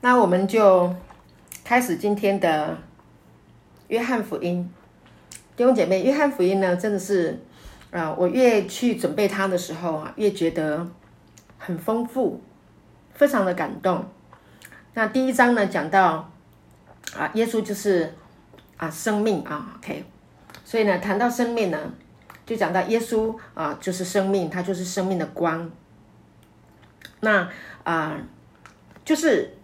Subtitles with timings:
[0.00, 0.94] 那我们就
[1.64, 2.78] 开始今天的
[3.88, 4.72] 约翰福音。
[5.56, 7.36] 弟兄姐妹，约翰福音呢，真的是
[7.90, 10.86] 啊，我越去准备它的时候啊，越觉得
[11.58, 12.40] 很丰富，
[13.12, 14.04] 非常的感动。
[14.94, 16.30] 那第一章呢，讲到
[17.16, 18.14] 啊，耶稣就是
[18.76, 20.04] 啊生命啊，OK。
[20.64, 21.92] 所以呢，谈到生命呢，
[22.46, 25.68] 就讲到耶稣啊，就是生命，他就是生命的光。
[27.18, 27.48] 那
[27.82, 28.16] 啊，
[29.04, 29.57] 就是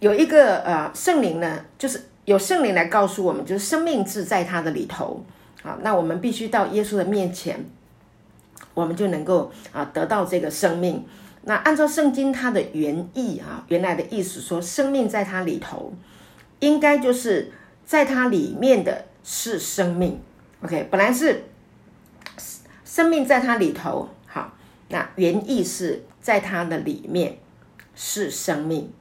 [0.00, 5.24] 有一个呃圣灵呢，就是有圣灵来告诉我们，就是生命是在他的里头
[5.62, 5.78] 啊。
[5.82, 7.64] 那我们必须到耶稣的面前，
[8.72, 11.04] 我们就能够啊得到这个生命。
[11.42, 15.92] 那按照圣经它的原意啊，原来的意思说，生命在它里头，
[16.60, 17.52] 应该就是
[17.84, 20.20] 在它里面的是生命。
[20.62, 21.44] OK，本来是
[22.84, 24.52] 生命在它里头，好，
[24.88, 27.38] 那原意是在它的里面
[27.94, 28.92] 是生命。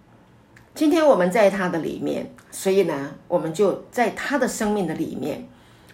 [0.76, 5.48] 今天我们在他的里面，所以呢，我们就在他的生命的里面，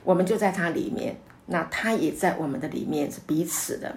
[0.03, 1.15] 我们就在他里面，
[1.47, 3.95] 那他也在我们的里面，是彼此的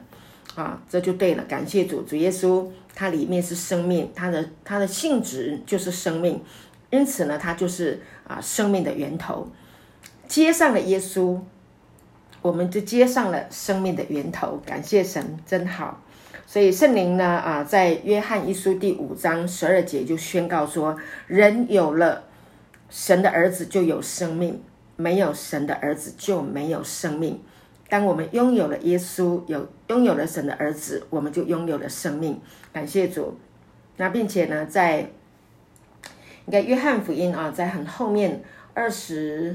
[0.55, 1.45] 啊，这就对了。
[1.45, 6.43] 感谢主，主耶稣，它里面是生命，它的它的性质就是生命，
[6.91, 9.49] 因此呢，它就是啊生命的源头。
[10.27, 11.39] 接上了耶稣。
[12.41, 16.01] 我们就接上了生命的源头，感谢神，真好。
[16.49, 20.97] 所以圣灵呢，啊，在约翰一书第五章十二节就宣告说：
[21.27, 22.25] 人有了
[22.89, 24.63] 神的儿子就有生命，
[24.97, 27.39] 没有神的儿子就没有生命。
[27.91, 32.41] 当我们拥有了耶稣，有拥有了神的儿子，我们就拥有了生命。
[32.73, 33.37] 感谢主。
[33.99, 39.55] 那并且呢，在应该约翰福音啊，在很后面二十。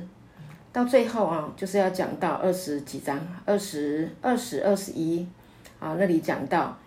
[0.72, 5.28] 到最后啊，就是要讲到二十几章，二十二十二十一
[5.80, 6.78] 啊，那里讲到，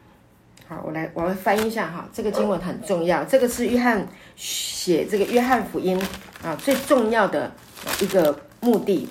[0.68, 6.00] 好，我来我来翻译一下哈，这个经文很重要，这个是约翰写这个约翰福音
[6.42, 7.52] 啊最重要的
[8.00, 9.08] 一个目的。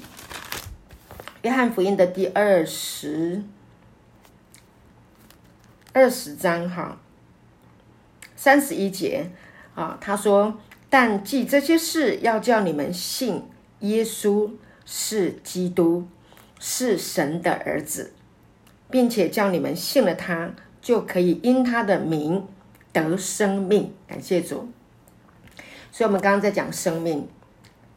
[1.42, 3.44] 约翰福音的第二十
[5.94, 6.98] 二十章哈，
[8.36, 9.30] 三十一节
[9.76, 13.44] 啊，他说：“但记这些事，要叫你们信
[13.80, 14.52] 耶稣。”
[14.88, 16.08] 是基督，
[16.60, 18.14] 是神的儿子，
[18.92, 20.54] 并且叫你们信了他，
[20.86, 22.46] 就可以因他的名
[22.94, 23.92] 得生命。
[24.08, 24.70] 感谢主。
[25.92, 27.28] 所以，我们刚刚在讲生命。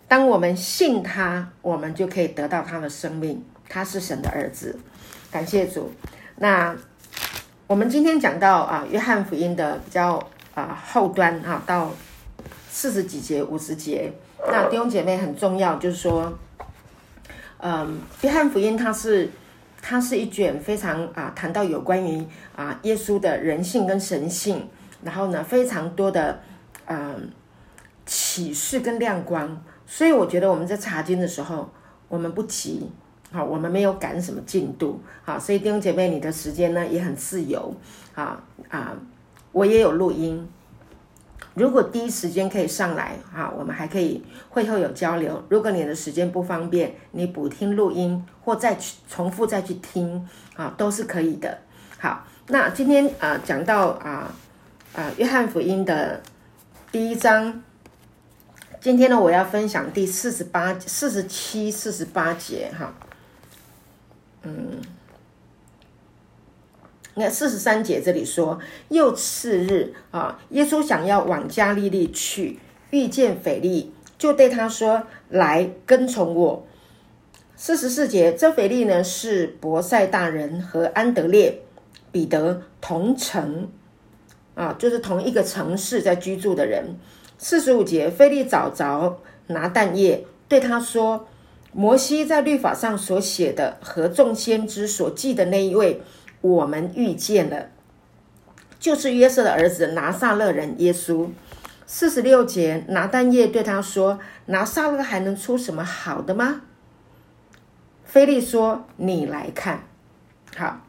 [0.09, 3.44] 当我们信他，我们就可以得到他的生命。
[3.69, 4.78] 他是神的儿子。
[5.31, 5.93] 感谢主。
[6.37, 6.75] 那
[7.66, 11.93] 我们今天讲到啊，约翰福音的比较啊后端啊，到
[12.70, 14.10] 四十几节、五十节。
[14.50, 16.38] 那弟兄姐妹很重要，就是说。
[17.59, 19.28] 嗯，约翰福音它是
[19.80, 24.68] 它是一卷非常啊谈到有关于啊耶稣的人性跟神性，
[25.02, 26.40] 然后呢非常多的
[26.86, 27.30] 嗯
[28.04, 31.70] 启示跟亮光，所以我觉得我们在查经的时候，
[32.08, 32.90] 我们不急，
[33.32, 37.74] 好，我们没有赶什么进度，好，所以弟兄姐妹你的时间呢也很自由，
[38.14, 38.96] 啊啊，
[39.52, 40.48] 我也有录音。
[41.58, 45.44] 如果第一时间可以上来哈，我们还可以会后有交流。
[45.48, 51.58] 如果你的时间不方便，你补听录音或再去重复再去听啊，都是可以的。
[51.98, 54.32] 好，那今天啊讲到啊
[54.94, 56.22] 啊约翰福音的
[56.92, 57.62] 第一章，
[58.80, 62.94] 今天呢我要分享第四十八、四十七、四十八节哈，
[64.44, 64.80] 嗯。
[67.18, 68.58] 那四十三节这里说，
[68.88, 72.58] 又次日啊，耶稣想要往加利利去，
[72.90, 76.64] 遇见腓力，就对他说：“来跟从我。”
[77.56, 81.60] 四十四节，这腓力呢是伯赛大人和安德烈、
[82.12, 83.68] 彼得同城
[84.54, 86.96] 啊，就是同一个城市在居住的人。
[87.36, 89.18] 四十五节，腓力找着
[89.48, 91.26] 拿蛋液，对他说
[91.72, 96.00] ：“摩西在律法上所写的和众先知所记的那一位。”
[96.41, 97.69] 我们遇见了，
[98.78, 101.28] 就是约瑟的儿子拿撒勒人耶稣。
[101.87, 106.61] 四十六节，拿丹叶对他说：“拿撒勒还能出什么好的吗？”
[108.05, 109.85] 菲利说：“你来看。”
[110.55, 110.81] 好，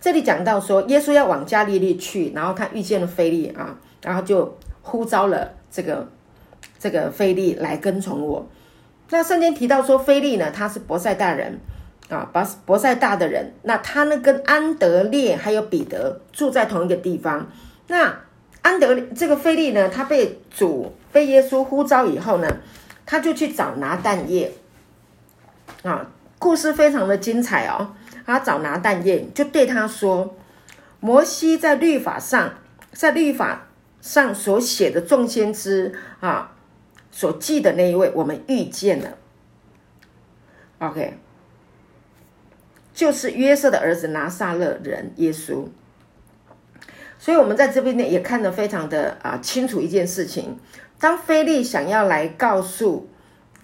[0.00, 6.08] 这里讲到说，耶稣要往加利利去，然后他遇见了菲利啊，然后就呼召了这个
[6.78, 8.46] 这个菲利来跟从我。
[9.10, 11.60] 那圣经提到说，菲利呢，他是伯赛大人。
[12.12, 17.50] 啊，博博塞大的人，那他呢跟安德烈还有彼得住在同一个地方。
[17.86, 18.14] 那
[18.60, 22.58] 安德这个菲利呢，他被主被耶稣呼召以后呢，
[23.06, 24.52] 他就去找拿蛋液。
[25.82, 26.06] 啊，
[26.38, 27.94] 故事非常的精彩哦。
[28.26, 30.36] 他找拿蛋液，就对他说：
[31.00, 32.52] 摩西在律法上，
[32.92, 33.68] 在律法
[34.00, 36.52] 上所写的众先知啊，
[37.10, 39.16] 所记的那一位，我们遇见了。
[40.78, 41.18] OK，
[43.02, 45.66] 就是约瑟的儿子拿撒勒人耶稣。
[47.18, 50.56] 所以，我们在这边呢也看得非常的啊清楚一件事情：
[51.00, 53.08] 当菲利想要来告诉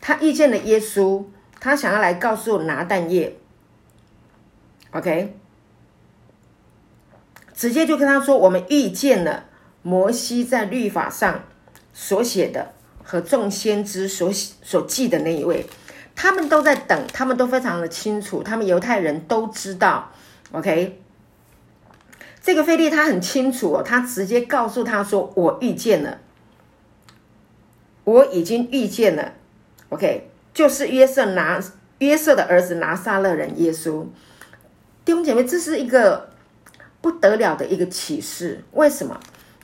[0.01, 1.25] 他遇见了耶稣，
[1.61, 3.37] 他想要来告诉拿但业
[4.91, 5.37] ，OK，
[7.55, 9.45] 直接就跟他说：“我们遇见了。”
[9.83, 11.45] 摩西在律法上
[11.95, 12.73] 所写的
[13.05, 15.65] 和众先知所所记的那一位，
[16.21, 20.11] 他们都在等，他们都非常的清楚，他们犹太人都知道。
[20.51, 21.01] OK，
[22.43, 26.19] 这个菲利他很清楚哦，他直接告诉他说：“我遇见了，
[28.03, 29.35] 我已经遇见了。
[29.91, 31.63] ”OK，就是约瑟拿
[31.99, 34.05] 约瑟的儿子拿撒勒人耶稣。
[35.05, 36.31] 弟兄姐妹，这是一个
[37.01, 39.21] 不得了的一个启示，为什么？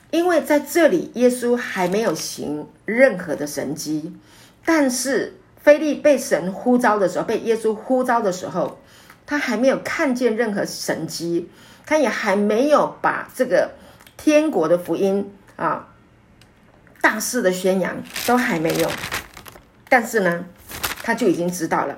[0.09, 4.15] 因为在这里，耶稣还没有行任何的神迹，
[4.63, 5.33] 但是
[5.65, 8.79] 菲利被神呼召的时候，被耶稣呼召的时候，
[9.25, 11.49] 他还没有看见任何神迹，
[11.87, 13.71] 他也还没有把这个
[14.15, 15.87] 天国的福音啊
[17.01, 17.97] 大肆的宣扬，
[18.27, 18.91] 都还没有。
[19.89, 20.45] 但是呢，
[21.01, 21.97] 他就已经知道了。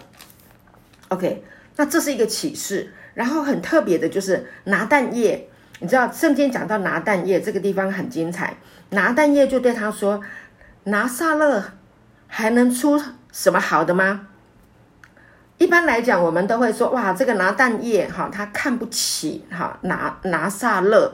[1.10, 1.44] OK，
[1.76, 2.94] 那这是一个启示。
[3.16, 5.50] 然后很特别的就是拿蛋液。
[5.80, 8.56] 你知道圣经讲到拿蛋液这个地方很精彩，
[8.92, 10.22] 拿蛋液就对他说
[10.86, 11.74] ：“拿撒勒
[12.28, 12.98] 还能出
[13.38, 14.28] 什么好的吗？”
[15.60, 21.14] 一般来讲，我们都会说：“哇，这个拿蛋液哈，他看不起哈拿拿撒勒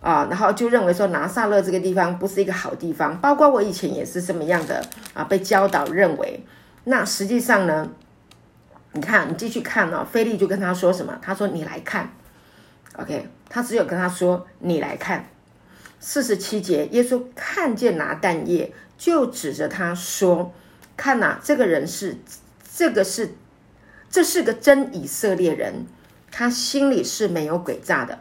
[0.00, 6.44] 啊，然后就认为说拿撒勒这个地方不是一个好地方。”包括我以前也是这么样的啊，被教导认为。
[6.84, 7.88] 那实际上呢，
[8.92, 11.16] 你看你继续看哦，菲利就跟他说什么？
[11.22, 12.10] 他说：“你来看。”
[12.98, 15.24] OK，他只有跟他说：“你来看。”
[15.98, 20.52] 四十七节，耶稣看见拿蛋液，就指着他说
[21.02, 22.16] ：“看呐，这个人是，
[22.76, 23.34] 这个是，
[24.08, 25.84] 这是个真以色列人，
[26.30, 28.20] 他心里是没有诡诈的。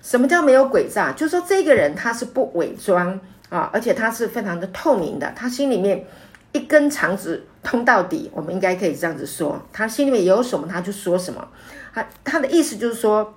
[0.00, 1.12] 什么叫没有诡诈？
[1.12, 6.06] 就是说这个人他是不伪装啊，而且他是非常的透明的，他心里面
[6.52, 8.30] 一根肠子通到底。
[8.32, 11.46] 我们应该可以这样子说，他心里面有什么他就说什么。
[11.92, 13.34] 他他的意思就是说。”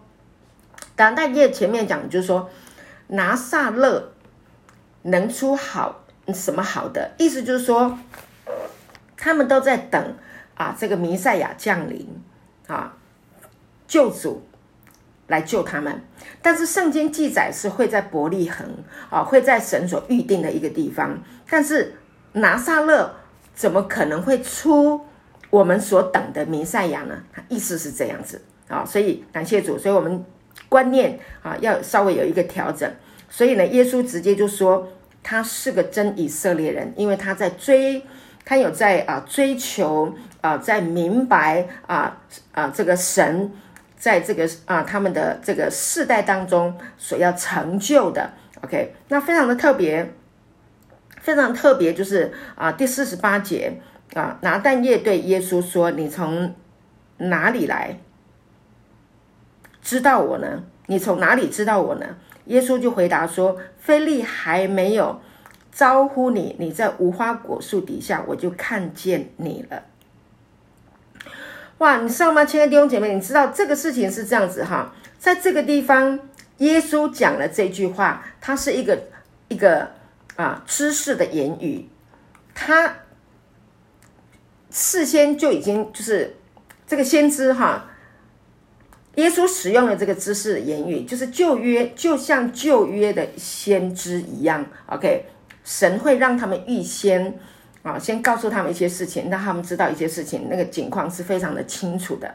[0.96, 2.50] 当代页前面讲，就是说
[3.08, 4.13] 拿撒勒
[5.01, 8.00] 能出好什么好的意思，就是说
[9.18, 10.16] 他们都在等
[10.56, 12.08] 啊，这个弥赛亚降临
[12.68, 12.96] 啊，
[13.88, 14.46] 救主
[15.28, 16.02] 来救他们。
[16.42, 18.68] 但是圣经记载是会在伯利恒
[19.10, 21.22] 啊，会在神所预定的一个地方。
[21.50, 21.94] 但是
[22.34, 23.16] 拿撒勒
[23.54, 25.02] 怎么可能会出
[25.50, 27.24] 我们所等的弥赛亚呢？
[27.50, 30.26] 意思是这样子啊，所以感谢主，所以我们。
[30.70, 32.90] 观念啊，要稍微有一个调整。
[33.30, 34.88] 所以呢，耶稣直接就说
[35.22, 38.02] 他是个真以色列人，因为他在追，
[38.46, 42.16] 他有在啊追求啊，在明白啊
[42.54, 43.52] 啊这个神
[43.98, 48.32] 在这个啊他们的这个世代当中所要成就的。
[48.64, 50.14] OK，那非常的特别，
[51.20, 53.82] 非常特别，就是啊第四十八节
[54.14, 56.54] 啊拿但业对耶稣说：“你从
[57.18, 57.98] 哪里来？”
[59.82, 60.64] 知道我呢？
[60.88, 62.06] 你从哪里知道我呢？
[62.46, 65.20] 耶稣就回答说：“菲利还没有
[65.75, 69.84] 招呼你，你在无花果树底下，我就看见你了。”
[71.79, 73.13] 哇，你知道吗，亲爱的弟兄姐妹？
[73.13, 76.17] 你知道这个事情是这样子哈，在这个地方，
[76.60, 78.98] 耶稣讲了这句话，它是一个
[79.50, 79.91] 一个
[80.38, 81.89] 啊知识的言语，
[82.53, 82.96] 他
[84.72, 86.38] 事先就已经就是
[86.88, 87.88] 这个先知哈。
[89.15, 94.65] 耶稣使用了这个知识的言语，就是旧约，就像旧约的先知一样。
[94.88, 95.25] OK，
[95.65, 97.38] 神会让他们预先
[97.84, 102.34] 啊，先告诉他们一些事情，让他们知道一些事情，那个景况是非常的清楚的。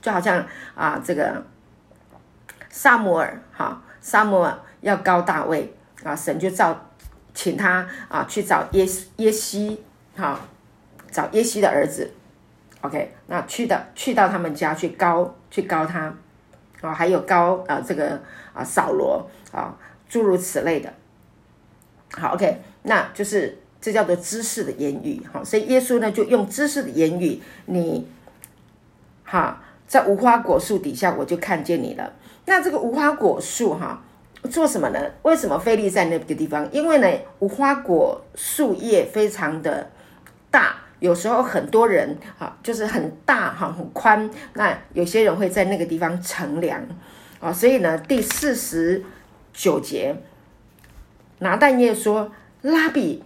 [0.00, 1.40] 就好像啊，这个
[2.68, 6.90] 萨摩尔哈，萨摩尔要高大卫啊，神就召
[7.32, 8.84] 请他啊去找耶
[9.18, 9.80] 耶西
[10.16, 10.40] 哈，
[11.10, 12.10] 找耶西的儿子。
[12.80, 16.12] OK，那去到去到他们家去高去高他，
[16.80, 18.20] 啊，还有高啊这个
[18.52, 19.76] 啊扫罗啊
[20.08, 20.92] 诸如此类的，
[22.12, 28.06] 好 OK，那就是这叫做知识的言语哈，所以耶稣呢就用知识的言语，你
[29.24, 32.12] 哈在无花果树底下我就看见你了。
[32.46, 34.02] 那这个无花果树哈
[34.50, 35.00] 做什么呢？
[35.22, 36.70] 为什么菲利在那个地方？
[36.72, 39.90] 因为呢无花果树叶非常的
[40.50, 40.76] 大。
[40.98, 44.30] 有时候很多人哈，就是很大哈，很宽。
[44.54, 46.80] 那有些人会在那个地方乘凉
[47.40, 49.02] 啊，所以呢，第四十
[49.52, 50.14] 九节，
[51.42, 52.30] 拿但业说
[52.62, 53.22] ：“拉比，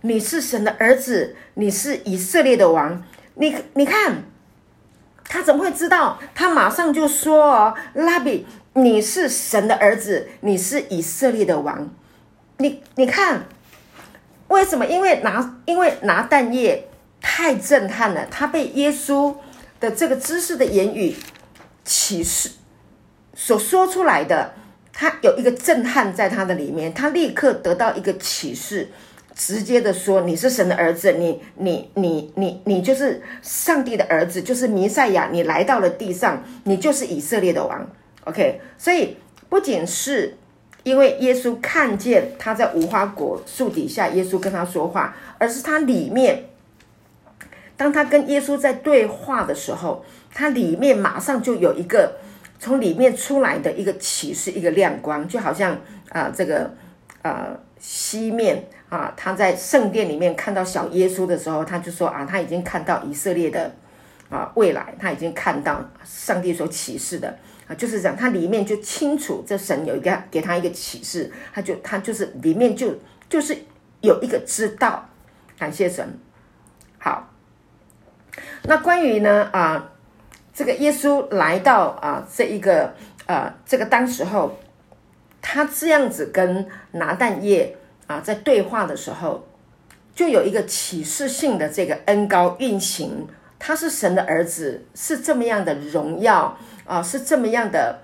[0.00, 3.04] 你是神的儿子，你是以色列的王。
[3.34, 4.24] 你你看，
[5.24, 6.18] 他怎么会知道？
[6.34, 11.90] 他马上就说：‘哦，拉比，你是神的儿子，你是以色列的王。’
[12.56, 13.44] 你你看，
[14.48, 14.86] 为什么？
[14.86, 16.88] 因为拿因为拿但业
[17.20, 19.36] 太震撼了，他被耶稣
[19.78, 21.14] 的这个知识的言语
[21.84, 22.50] 启示
[23.34, 24.54] 所说出来的。”
[25.00, 28.88] 他有一个震撼在他的里面，他立刻得到一个启示，
[29.32, 37.88] 直接的说：“你是神的儿子，你你你你你就是上帝的儿子，就是弥赛亚，你来到了地上，你就是以色列的王。”
[38.26, 39.16] OK，所以
[39.48, 40.36] 不仅是
[40.82, 46.46] 因为耶稣看见他在无花果树底下，耶稣跟他说话，而是他里面，
[47.76, 52.14] 当他跟耶稣在对话的时候，他里面马上就有一个。
[52.58, 55.78] 从里面出来的一个启示，一个亮光，就好像
[56.10, 56.68] 啊，这个
[57.22, 63.72] 呃西面啊，他在圣殿里面看到小耶稣的时候，他就说啊，他已经看到以色列的
[64.28, 67.38] 啊未来，他已经看到上帝所启示的
[67.68, 72.92] 啊，就是这样他里面就清楚，这神有一个给他一个启示，他就他就是里面就
[73.28, 73.56] 就是
[74.00, 75.08] 有一个知道，
[75.56, 76.18] 感谢神。
[76.98, 77.30] 好，
[78.64, 79.92] 那关于呢啊。
[80.58, 82.92] 这个耶稣来到啊，这一个
[83.26, 84.58] 呃，这个当时候，
[85.40, 87.76] 他这样子跟拿但业
[88.08, 89.46] 啊在对话的时候，
[90.16, 93.28] 就有一个启示性的这个恩高运行，
[93.60, 98.00] 他是神的儿子，是这么样的荣耀啊，是这么样的，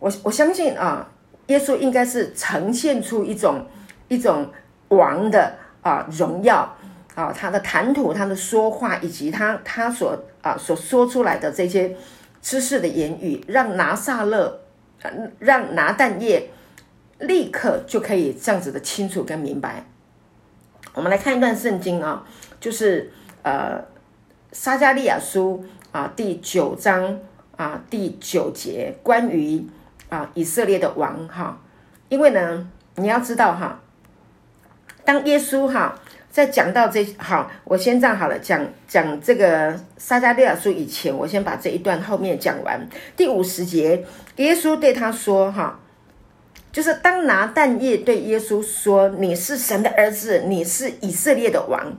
[0.00, 1.08] 我我相信啊，
[1.46, 3.64] 耶稣应该是呈现出一种
[4.08, 4.52] 一种
[4.88, 6.76] 王的啊荣耀。
[7.14, 11.94] 啊，他的谈吐，他的说话，以及他他所啊所说出来的这些
[12.42, 14.60] 知识的言语，让拿撒勒，
[15.38, 16.50] 让拿但业
[17.20, 19.86] 立刻就可以这样子的清楚跟明白。
[20.92, 22.26] 我们来看一段圣经啊，
[22.58, 23.80] 就是呃
[24.50, 27.20] 撒加利亚书啊第九章
[27.56, 29.64] 啊第九节，关于
[30.08, 31.60] 啊以色列的王哈，
[32.08, 33.80] 因为呢你要知道哈，
[35.04, 36.00] 当耶稣哈。
[36.34, 42.88] 在讲到这好，我先这样好了，讲讲这个撒加利亚书以前，我先把这一段后面讲完。
[43.16, 45.78] 第五十节，耶稣对他说：“哈，
[46.72, 51.96] 就是当拿但业对耶稣说：‘你是神的儿子，你是以色列的王。’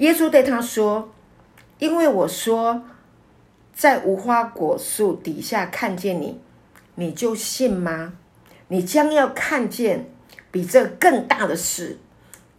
[0.00, 1.12] 耶稣对他说
[1.78, 2.84] ：‘因为我说
[3.74, 6.40] 在无花果树底下看见你，
[6.94, 8.14] 你就信吗？
[8.68, 10.10] 你将要看见
[10.50, 11.98] 比这更大的事。’”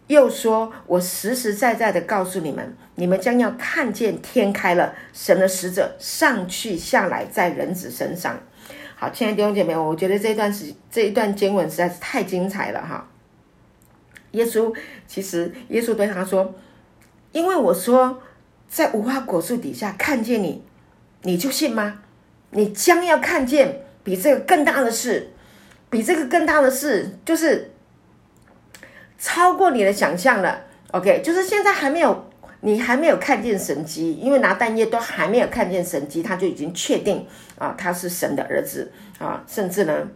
[0.07, 8.39] 又说：“我实实在在的告诉你们，你们将要看见天开了，神的使者上去下来在人子身上。”
[8.95, 13.09] 好，亲爱的弟兄姐妹，我觉得这段时这一段经文实在是太精彩了哈！
[14.31, 14.71] 耶稣
[15.07, 16.53] 其实，耶稣对他说
[17.33, 18.21] ：“因为我说
[18.69, 20.63] 在无花果树底下看见你，
[21.24, 22.01] 你就信吗？
[22.51, 25.31] 你将要看见比这个更大的事，
[25.89, 27.71] 比这个更大的事，就是。”
[29.25, 32.29] 超过你的想象了，OK，就是现在还没有，
[32.60, 37.25] 你还没有看见神迹，因为拿蛋液都还没有看见神迹，他就已经确定
[37.58, 40.08] 啊，他是神的儿子啊，甚至呢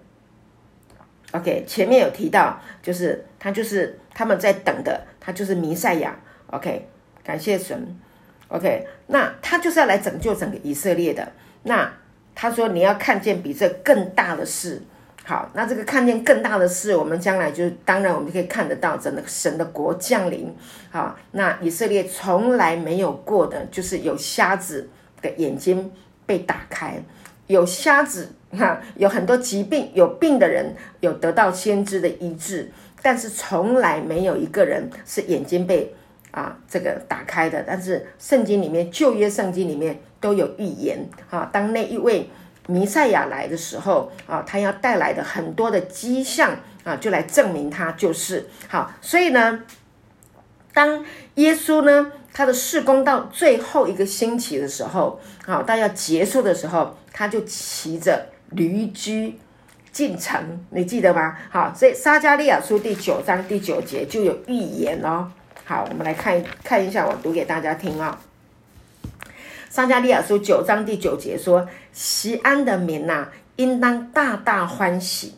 [1.31, 6.15] ，OK，前面有提到，就是他就是他们在等的，他就是弥赛亚
[6.51, 6.87] ，OK，
[7.23, 7.97] 感谢神
[8.49, 11.31] ，OK，那他就是要来拯救整个以色列的，
[11.63, 11.91] 那
[12.35, 14.83] 他说你要看见比这更大的事。
[15.29, 20.51] 好，那这个看见更大的事，我们将来就当然我们就可以看得到，整个神的国降临。
[20.89, 24.89] 好，那以色列从来没有过的，就是有瞎子
[25.21, 25.91] 的眼睛
[26.25, 26.95] 被打开，
[27.45, 32.71] 有瞎子哈，有很多疾病有病的人有得到先知的医治，
[33.03, 35.93] 但是从来没有一个人是眼睛被
[36.31, 37.63] 啊这个打开的。
[37.67, 42.27] 但是圣经里面旧约圣经里面都有预言哈，当那一位。
[42.69, 48.93] 弥赛亚来的时候啊，他要带来的很多的迹象啊，就来证明他就是好。
[49.01, 49.63] 所以呢，
[50.71, 51.03] 当
[51.35, 59.39] 耶稣呢他的事工到最后一个星期的时候，好，到要结束的时候，他就骑着驴驹
[59.91, 61.35] 进城，你记得吗？
[61.49, 65.31] 好，所以撒加利亚书第九章第九节就有预言哦。
[65.65, 68.21] 好，我们来看看一下，我读给大家听啊。
[69.69, 75.33] 撒加利亚书九章第九节说：“西安的民呐，应当大大欢喜；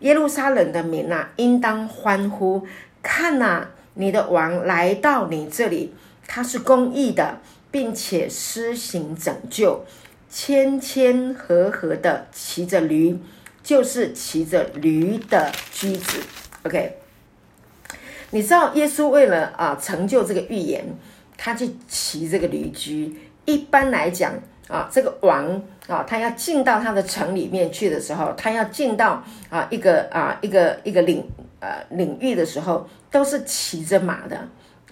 [0.00, 2.66] 耶路撒冷的民呐，应当欢呼。
[3.02, 5.92] 看呐，你的王来到你这里，
[6.26, 7.40] 他是公义的，
[7.70, 9.84] 并且施行拯救，
[10.30, 13.18] 谦谦和和的骑着驴，
[13.62, 16.18] 就是骑着驴的驹子。”
[16.64, 16.96] OK，
[18.30, 20.82] 你知道耶稣为了啊成就这个预言，
[21.36, 23.14] 他去骑这个驴驹。
[23.46, 24.34] 一般来讲
[24.68, 31.24] 啊，这个王啊，他要进到他的城里面去的时候，他要进到啊一个啊一个一个领
[31.60, 34.36] 呃领域的时候，都是骑着马的。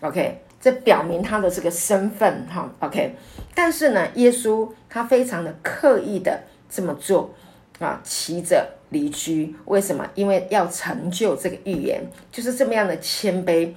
[0.01, 2.71] OK，这表明他的这个身份哈。
[2.79, 3.17] OK，
[3.53, 7.35] 但是呢，耶稣他非常的刻意的这么做
[7.81, 9.57] 啊，骑着驴驹。
[9.65, 10.09] 为什么？
[10.15, 13.75] 因为要成就这个预言，就是这么样的谦卑。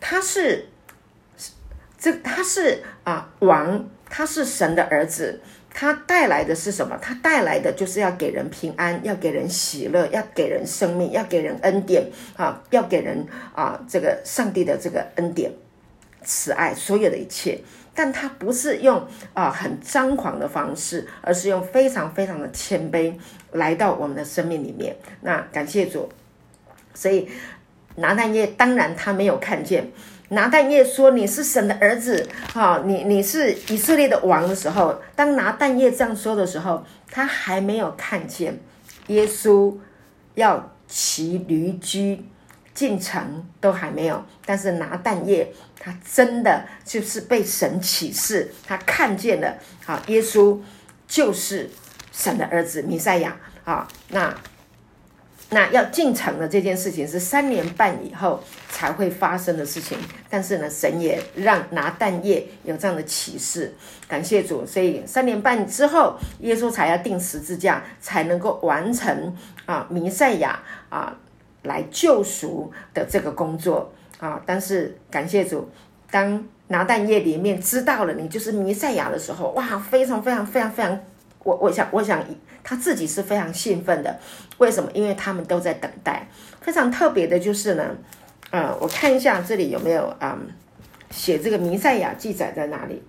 [0.00, 0.68] 他是
[1.96, 3.88] 这他是啊王。
[4.08, 5.40] 他是神的儿子，
[5.72, 6.96] 他带来的是什么？
[7.02, 15.52] 他带来的就是要给人平安，要给人喜乐，要给人生命，要给人恩典啊，要给人啊这个上帝的这个恩典、
[16.22, 17.60] 慈爱，所有的一切。
[17.98, 23.14] 但他不是用啊很张狂的方式，而是用非常非常的谦卑
[23.52, 24.94] 来到我们的生命里面。
[25.22, 26.06] 那感谢主，
[26.92, 27.26] 所以
[27.96, 29.90] 拿但业当然他没有看见。
[30.30, 38.58] 拿但业说：“你是神的儿子，哈，你你是以色列的王的时候，当拿但业这样说的时候，他还没有看见
[39.06, 39.72] 耶稣
[40.34, 42.24] 要骑驴驹
[42.74, 44.24] 进城，都还没有。
[44.44, 50.58] 但是拿但业他真的就是被神启示，他看见了，好，耶稣
[51.06, 51.70] 就是
[52.10, 54.34] 神的儿子弥赛亚，啊，那。”
[55.50, 59.96] 那要进城的这件事情是三年半以后才会发生的事情，
[60.28, 63.72] 但是呢，神也让拿蛋液有这样的启示，
[64.08, 64.66] 感谢主。
[64.66, 69.36] 所以三年半之后，耶稣才要定十字架，才能够完成
[69.66, 71.16] 啊弥赛亚啊
[71.62, 74.42] 来救赎的这个工作啊。
[74.44, 75.70] 但是感谢主，
[76.10, 81.00] 当拿蛋液里面知道了你就是弥赛亚的时候，哇，非常非常非常非常，
[81.46, 82.22] 我我想我想。
[82.68, 84.18] 他自己是非常兴奋的，
[84.58, 84.90] 为什么？
[84.92, 86.26] 因为他们都在等待。
[86.60, 87.96] 非常特别的就是呢，
[88.50, 90.36] 呃，我看一下这里有没有啊，
[91.12, 93.00] 写这个弥赛亚记载在哪里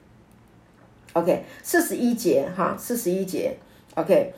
[1.14, 3.58] ？OK，四十一节哈，四十一节
[3.96, 4.32] ，OK，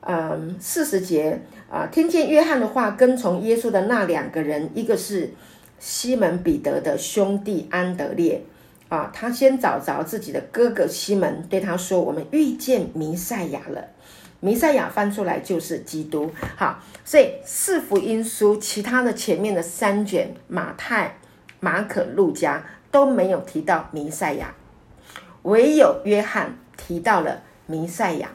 [0.00, 5.32] 嗯，四十节啊，听见约翰的话，跟从耶稣的那两个人，一个是
[5.78, 8.44] 西门彼得的兄弟安德烈
[8.92, 13.82] 啊，他先找着自己的哥哥西门，对他说：“我们遇见弥赛亚了。”
[14.40, 21.16] 弥赛亚翻出来就是基督，好，所以四福音书其他的前面的三卷，马太、
[21.58, 24.54] 马可、路加都没有提到弥赛亚，
[25.44, 28.28] 唯有约翰提到了弥赛亚。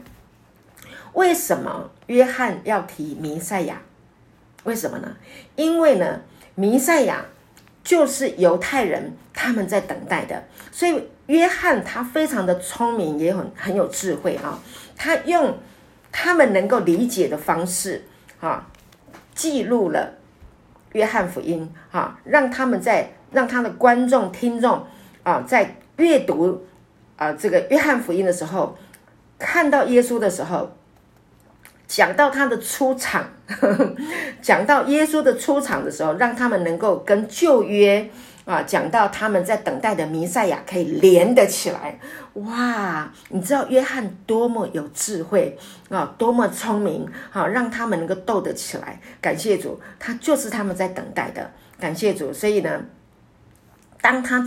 [1.14, 3.84] 为什么约翰要提弥赛亚？
[4.64, 5.18] 为什么呢？
[5.56, 6.22] 因为呢，
[6.56, 7.26] 弥赛亚
[7.88, 14.60] 就是犹太人他们在等待的，所以约翰他非常的聪明，也很很有智慧啊，
[14.98, 15.58] 他用。
[16.10, 18.04] 他们能够理解的方式，
[18.40, 18.66] 啊，
[19.36, 20.14] 记录了
[20.94, 24.84] 约翰福音，啊，让他们在让他的观众听众
[25.22, 26.66] 啊，在阅读
[27.18, 28.76] 啊这个约翰福音的时候，
[29.38, 30.76] 看到耶稣的时候，
[31.88, 33.30] 讲到他的出场，
[34.42, 38.10] 讲到耶稣的出场的时候，让他们能够跟旧约。
[38.48, 42.00] 啊，讲到他们在等待的弥赛亚可以连得起来，
[42.36, 43.12] 哇！
[43.28, 45.58] 你知道约翰多么有智慧
[45.90, 49.02] 啊，多么聪明，好让他们能够斗得起来。
[49.20, 51.52] 感谢主，他就是他们在等待的。
[51.78, 52.86] 感谢主，所以呢，
[54.00, 54.42] 当他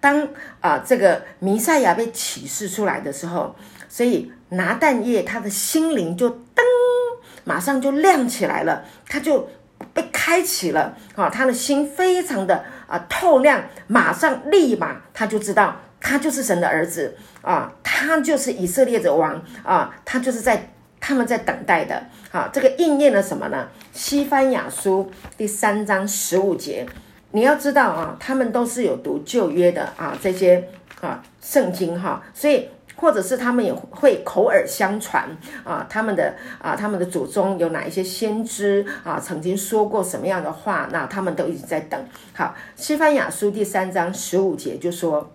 [0.00, 0.26] 当
[0.58, 3.54] 啊这个弥赛亚被启示出来的时候，
[3.88, 6.36] 所以拿蛋液他的心灵就噔，
[7.44, 9.48] 马上就亮起来了，他就
[9.92, 12.64] 被开启了，啊，他的心非常的。
[12.86, 20.68] 啊，透亮，马上立马他就知道，他就是神的儿子啊，他就是以色列的王啊，他就是在
[21.00, 22.50] 他们在等待的啊。
[22.52, 23.68] 这个应验了什么呢？
[23.94, 26.86] 西番雅书第三章十五节，
[27.30, 30.68] 你要知道啊，他们都是有读旧约的啊，这些
[31.00, 32.68] 啊圣经哈，所以。
[32.96, 35.28] 或者是他们也会口耳相传
[35.64, 40.88] 啊，他们的啊，他们的祖宗有哪一些先知啊，曾经说过什么样的话？
[40.92, 42.02] 那他们都一直在等。
[42.32, 45.30] 好，西番雅书第三章十五节就说：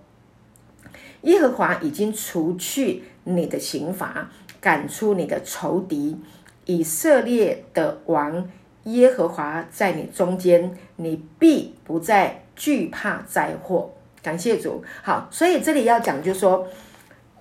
[1.21, 4.29] 耶和华已经除去你的刑罚，
[4.61, 6.17] 赶出你的仇敌，
[6.65, 8.49] 以色列的王
[8.85, 13.91] 耶和华在你中间，你必不再惧怕灾祸。
[14.23, 14.83] 感谢主。
[15.03, 16.65] 好，所以这里要讲，就是说。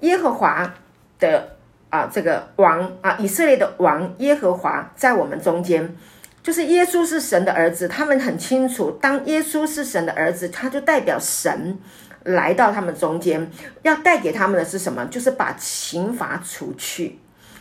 [0.00, 0.74] 耶和华
[1.18, 1.56] 的
[1.90, 5.96] 啊，这个王啊，以色列的王耶和华在我们中间，
[6.42, 7.88] 就是耶稣是神的儿子。
[7.88, 11.78] 他们很清楚，当耶稣是神的儿子，他就代表神
[12.24, 13.50] 来到他们中间，
[13.82, 15.04] 要带给他们的是什么？
[15.06, 17.18] 就是把刑罚除去，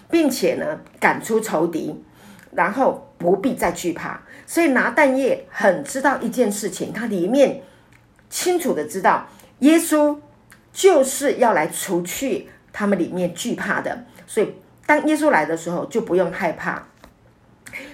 [0.10, 2.04] 并且呢，赶出仇敌，
[2.52, 4.22] 然后不必再惧怕。
[4.46, 7.62] 所以拿蛋液很知道一件事情，他里面
[8.30, 9.28] 清楚的知道，
[9.60, 10.18] 耶稣
[10.78, 14.06] 就是要来除去他们里面惧怕的。
[14.28, 14.54] 所以
[14.86, 16.88] 当耶稣来的时候，就不用害怕。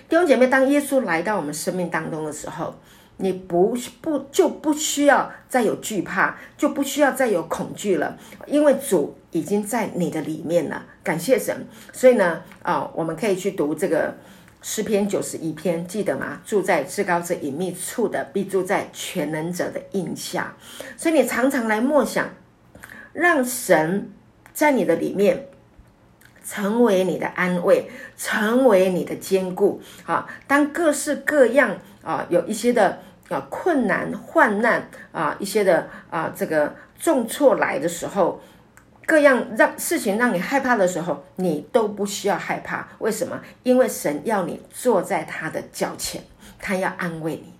[0.09, 2.75] 弟兄姐妹，当耶稣来到我们生命当中的时候，
[3.17, 8.17] 你不不就不需要再有惧怕，就不需要再有恐惧了，
[8.47, 10.85] 因为主已经在你的里面了。
[11.01, 11.65] 感谢神。
[11.93, 14.13] 所以呢，啊，我们可以去读这个
[14.61, 16.41] 诗篇九十一篇，记得吗？
[16.45, 20.53] 住在至高者隐秘处的，必住在全能者的印下。
[20.97, 22.29] 所以你常常来默想，
[23.13, 24.11] 让神
[24.51, 25.47] 在你的里面。
[26.45, 30.27] 成为你的安慰，成为你的坚固啊！
[30.45, 32.99] 当各式各样啊，有一些的
[33.29, 38.41] 啊困难、患难啊，一些的啊这个重挫来的时候，
[39.05, 42.89] 各样让事情让你害怕的时候，你都不需要害怕。
[42.99, 43.39] 为什么？
[43.63, 46.21] 因为神要你坐在他的脚前，
[46.59, 47.53] 他要安慰你。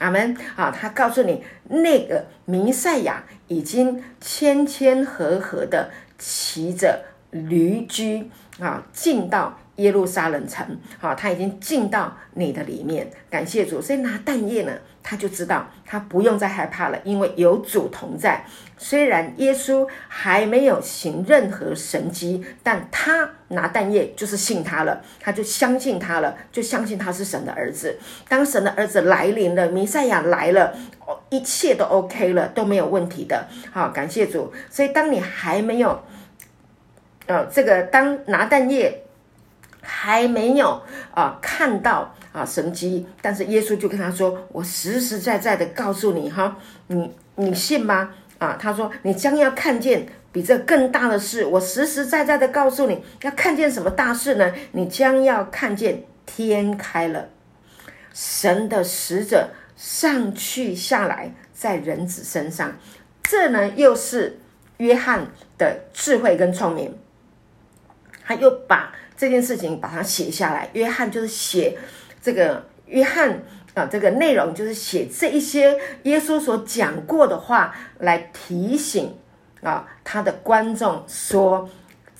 [0.00, 0.70] 阿门啊！
[0.76, 7.04] 他告诉你，那个弥赛亚已经谦谦和和的骑着。
[7.32, 8.30] 驴驹
[8.60, 10.64] 啊，进到耶路撒冷城，
[10.98, 13.10] 好，他已经进到你的里面。
[13.28, 14.72] 感谢主，所以拿蛋液呢，
[15.08, 18.44] 他就知道他不用再害怕了，因为有主同在。
[18.76, 27.96] 虽然耶稣还没有行任何神迹，但他拿蛋液就是信他了，他就相信他了，就相信他是神的儿子。
[28.28, 30.74] 当神的儿子来临了，弥赛亚来了，
[31.30, 33.46] 一切都 OK 了，都没有问题的。
[33.72, 34.52] 好，感谢主。
[34.68, 36.02] 所以当你还没有。
[37.28, 39.02] 呃，这个当拿蛋液
[39.82, 40.80] 还没有
[41.12, 46.54] 啊看到啊神迹，但是耶稣就跟他说：“我实实在在的告诉你哈，
[46.88, 48.10] 你你信吗？
[48.36, 51.46] 啊，他说你将要看见比这更大的事。
[51.46, 54.52] 我实实在在的告诉你要看见什么大事呢？
[54.72, 57.30] 你将要看见天开了，
[58.12, 62.76] 神的使者上去下来在人子身上。
[63.22, 64.38] 这呢又是
[64.76, 66.94] 约翰的智慧跟聪明。”
[68.28, 70.68] 他又把这件事情把它写下来。
[70.72, 71.78] 约翰就是写
[72.26, 73.40] 这个约翰
[73.74, 79.16] 啊，这个内容就是写这一些耶稣所讲过的话，来提醒
[79.62, 81.70] 啊他的观众说，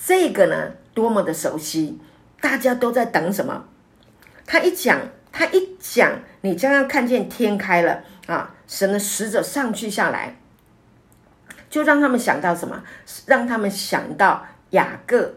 [0.01, 2.01] 这个呢多么的熟悉，
[2.41, 3.65] 大家都在等什么？
[4.47, 4.97] 他一讲，
[5.33, 10.37] 他一讲，你将要看见天开了啊，神的使者上去下来，
[11.69, 12.81] 就让他们想到什么？
[13.27, 15.35] 让他们想到雅各。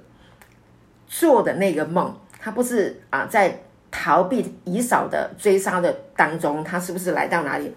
[1.08, 7.73] 做的那个梦，他不是啊，在逃避以扫的追杀的当中，他是不是来到哪里？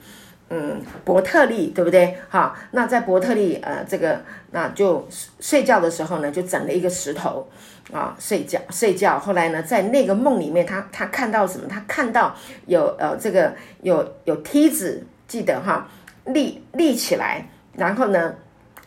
[0.54, 2.14] 嗯，伯特利，对不对？
[2.28, 4.20] 哈，那在伯特利，呃，这个
[4.50, 5.08] 那就
[5.40, 7.48] 睡觉的时候呢，就整了一个石头
[7.90, 9.18] 啊，睡觉睡觉。
[9.18, 11.66] 后来呢，在那个梦里面，他他看到什么？
[11.66, 15.88] 他看到有呃，这个有有梯子，记得哈，
[16.26, 18.34] 立立起来，然后呢，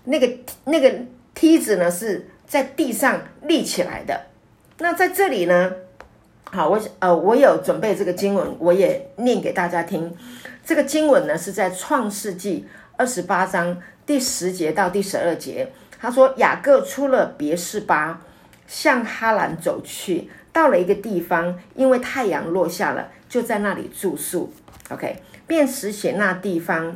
[0.04, 0.30] 那个
[0.66, 0.94] 那个
[1.34, 4.22] 梯子呢是在地上立起来的。
[4.78, 5.72] 那在这里呢，
[6.56, 10.16] 好，我呃，我有准备这个经文，我也念给大家听。
[10.64, 12.66] 这个经文呢是在创世纪
[12.96, 15.70] 二十八章第十节到第十二节。
[16.00, 18.22] 他说，雅各出了别是巴，
[18.68, 24.54] 向哈兰走去，到了一个地方，因为太阳落下了，就在那里住宿。
[24.92, 26.96] OK，便拾写那地方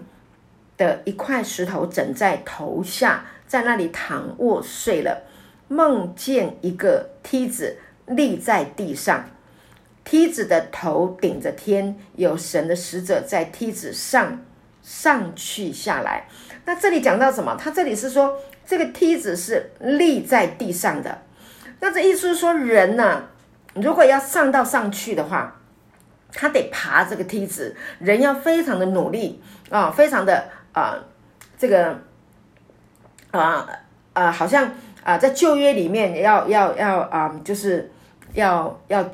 [0.77, 5.23] 的一块石头枕在头下，在那里躺卧睡了。
[5.67, 9.29] 梦见一个梯子立在地上，
[10.09, 14.41] 梯子的头顶着天，有神的使者在梯子上
[14.81, 16.27] 上去下来。
[16.65, 17.55] 那这里讲到什么？
[17.55, 21.19] 他这里是说这个梯子是立在地上的。
[21.79, 23.25] 那这意思是说，人呢，
[23.75, 25.61] 如果要上到上去的话，
[26.33, 30.97] 他得爬这个梯子，人要非常的努力啊，非常的啊，
[31.55, 31.99] 这个
[33.29, 33.69] 啊
[34.13, 34.71] 啊，好像。
[35.01, 37.89] 啊，在旧约里面要要要啊，就是
[38.33, 39.09] 要要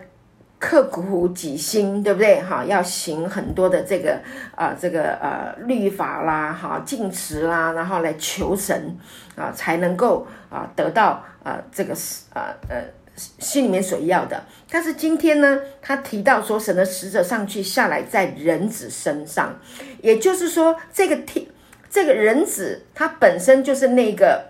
[0.68, 2.42] 刻苦己心，对不对？
[2.42, 4.20] 哈，要行很多的这个
[4.56, 8.98] 啊，这个呃律法啦，哈，禁词啦，然后来求神
[9.36, 11.94] 啊，才能够啊得到啊这个
[12.34, 12.82] 啊呃
[13.16, 14.44] 心里面所要的。
[14.72, 19.56] 但是今天呢，他提到说，神的使者上去下来在人子身上，
[20.02, 21.48] 也就是说，这个梯
[21.92, 24.46] 这个人子他本身就是那个。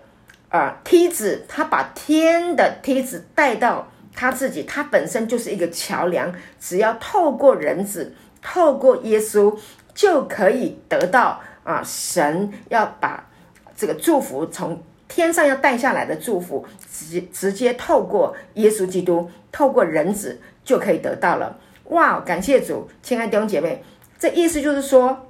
[0.48, 9.56] 啊，梯子，他把天的梯子带到他自己，他本身就是一个桥梁，只要透过人子，透过耶稣，
[9.94, 13.28] 就可以得到啊，神要把
[13.76, 21.58] 这个祝福从天上要带下来的祝福，直直接透过耶稣基督，透过人子就可以得到了。
[21.90, 23.84] 哇，感谢主，亲爱的弟兄姐妹，
[24.18, 25.28] 这意思就是说，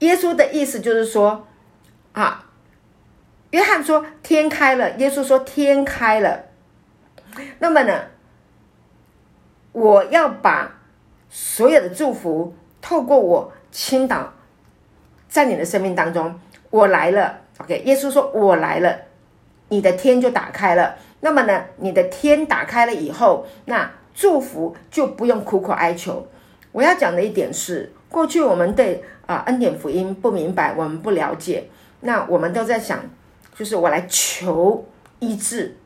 [0.00, 1.46] 耶稣的意思就是说，
[2.12, 2.44] 啊，
[3.50, 6.44] 约翰说天开了，耶稣说天开了，
[7.58, 8.02] 那么呢，
[9.72, 10.80] 我要把
[11.28, 14.32] 所有的祝福透过我倾倒
[15.28, 16.38] 在你的生命当中，
[16.70, 18.98] 我来了，OK，耶稣说我来了，
[19.68, 23.90] 你的天就打开了，那么呢，你的天打开了以后，那。
[24.20, 26.26] 祝福就不用苦苦哀求。
[26.72, 31.68] 我要讲的一点是，过去我们对啊恩典福音不明白，我们不了解，
[32.00, 32.98] 那我们都在想，
[33.54, 34.84] 就是我来求
[35.20, 35.76] 医治，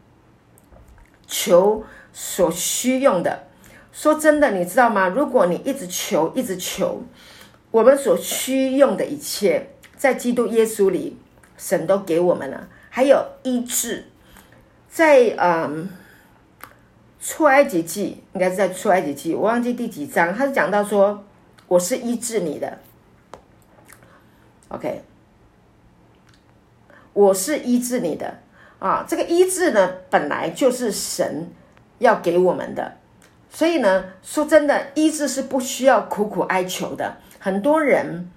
[1.32, 3.48] 求所需用的。
[3.90, 5.08] 说真的，你知道吗？
[5.08, 7.02] 如果你一直求，一直求，
[7.70, 11.16] 我们所需用的一切，在基督耶稣里，
[11.56, 14.04] 神都给我们了，还有医治，
[14.88, 15.88] 在嗯。
[17.24, 21.22] 出埃及记应该是在出埃及记，我忘记第几章，他是讲到说
[21.68, 22.80] 我是医治你的
[24.66, 25.04] ，OK，
[27.12, 28.40] 我是医治你的
[28.82, 31.48] 啊，这个医治呢本来就是神
[31.98, 32.96] 要给我们的，
[33.48, 38.28] 所以呢说真的，医治是不需要苦苦哀求的，很多人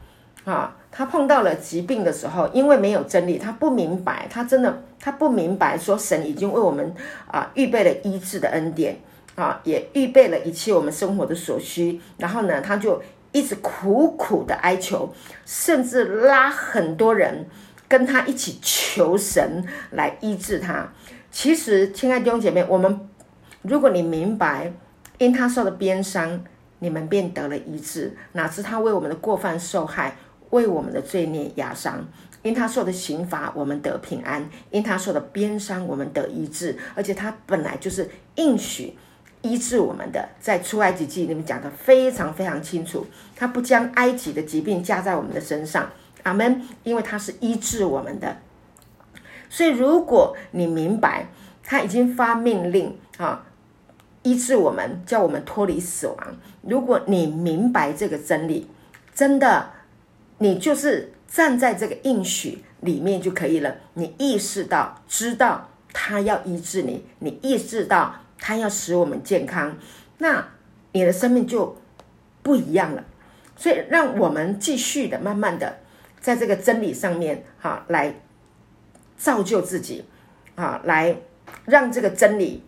[0.43, 0.75] 啊。
[0.97, 6.95] 他碰到了疾病的时候，因为没有真理，他不明白，他真的他不明白，说神已经为我们
[7.27, 8.97] 啊预备了医治的恩典
[9.35, 11.99] 啊，也预备了一切我们生活的所需。
[12.17, 13.03] 然后呢，他就
[13.33, 15.13] 一直苦苦的哀求，
[15.45, 17.45] 甚至拉很多人
[17.95, 20.91] 跟他一起求神来医治他。
[21.31, 23.07] 其实，亲爱的弟兄姐妹，我们
[23.61, 24.73] 如果你明白，
[25.17, 26.43] 因他受的鞭伤，
[26.79, 30.17] 你们便得了医治，哪知他为我们的过犯受害。
[30.51, 32.05] 为我们的罪孽压伤，
[32.43, 36.77] 因他受的刑罚，我们得平安；因他受的鞭伤，我们得医治。
[36.93, 38.95] 而且他本来就是应许
[39.41, 43.05] 医治我们的，在出埃及记里面讲的非常非常清楚，
[43.35, 45.89] 他不将埃及的疾病加在我们的身上。
[46.25, 46.61] 阿门。
[46.83, 48.37] 因为他是医治我们的，
[49.49, 51.27] 所以如果你明白，
[51.63, 53.45] 他已经发命令啊，
[54.21, 56.17] 医治我们，叫我们脱离死亡。
[56.61, 58.69] 如果你明白这个真理，
[59.13, 59.71] 真的。
[60.37, 63.73] 你就是站在这个应许里面就可以了。
[63.93, 69.77] 你意识到、知道他要医治你，你意识到他要使我们健康，
[70.17, 70.45] 那
[70.91, 71.77] 你的生命就
[72.43, 73.05] 不一样了。
[73.55, 75.77] 所以，让我们继续的、慢慢的
[76.25, 78.15] 在这个真理上面，哈，来
[79.15, 80.03] 造就自己，
[80.55, 81.15] 啊，来
[81.65, 82.63] 让这个真理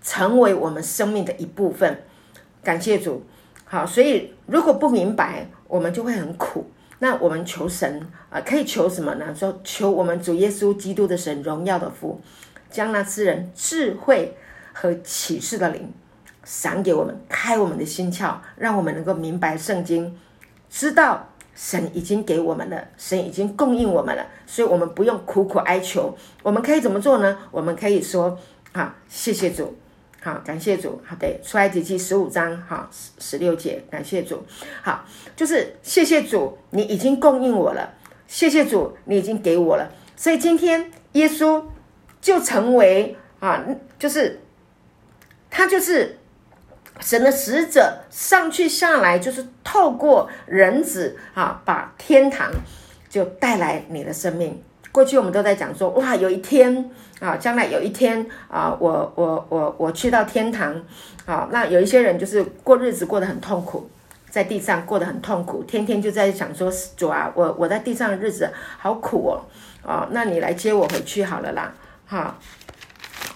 [0.00, 2.04] 成为我们生命的一部分。
[2.62, 3.26] 感谢主。
[3.64, 6.70] 好，所以如果不明白，我们就会很苦。
[7.00, 9.34] 那我们求神啊，可以求什么呢？
[9.34, 12.20] 说求我们主耶稣基督的神荣耀的福，
[12.70, 14.36] 将那赐人智慧
[14.72, 15.92] 和启示的灵
[16.44, 20.16] 赏给我们，开我们的心窍，让我们能够明白圣经，
[20.70, 26.16] 知道神已经给我们了，神已经供应我们了，所以我们不用苦苦哀求。
[26.42, 27.38] 我们可以怎么做呢？
[27.50, 28.38] 我们可以说
[28.72, 29.76] 啊，谢谢主。
[30.22, 31.00] 好，感谢主。
[31.04, 34.42] 好的，出埃及记十五章，好十十六节，感谢主。
[34.80, 37.92] 好，就是谢谢主，你已经供应我了。
[38.28, 39.90] 谢谢主，你已经给我了。
[40.16, 41.64] 所以今天耶稣
[42.20, 43.64] 就成为啊，
[43.98, 44.40] 就是
[45.50, 46.18] 他就是
[47.00, 52.50] 神的使者，上去下来，就是透过人子啊，把天堂
[53.08, 54.62] 就带来你的生命。
[54.92, 60.80] 过去我们都在讲说，哇，有一天啊，将来有一天啊，我我我我去到天堂，
[61.24, 63.88] 啊，那有一些人就是过日子过得很痛苦，
[64.28, 69.40] 在地上过得很痛苦，天天就在想说，主啊，我我在地上的日子好苦哦，
[69.82, 71.72] 啊，那你来接我回去好了啦，
[72.06, 72.36] 哈，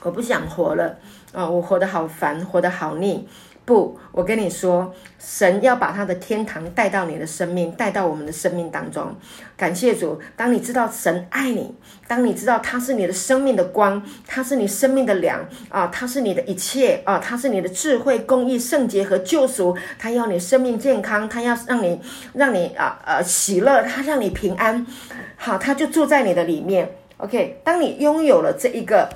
[0.02, 0.98] 我不想活了，
[1.32, 3.26] 啊，我活得好烦，活得好腻。
[3.66, 9.12] 不，我跟你说，神要把他的天堂带到你的生命，带到我们的生命当中。
[9.56, 11.74] 感谢主，当你知道神爱你，
[12.06, 19.76] 当你知道他是你的生命的光，他是你生命的粮啊，他是你的一切啊，他是你的智慧、公义、圣洁和救赎。
[19.98, 22.00] 他要你生命健康，他要让你
[22.34, 24.86] 让你啊呃喜乐，他让你平安。
[25.34, 26.88] 好，他就住在你的里面。
[27.16, 29.08] OK，当你拥有了这一个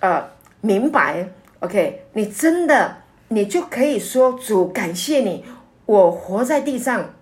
[0.00, 0.30] 呃
[0.62, 1.28] 明白
[1.60, 2.96] ，OK，你真的。
[3.28, 5.44] 你就可以说主感谢你，
[5.86, 7.14] 我活在地上，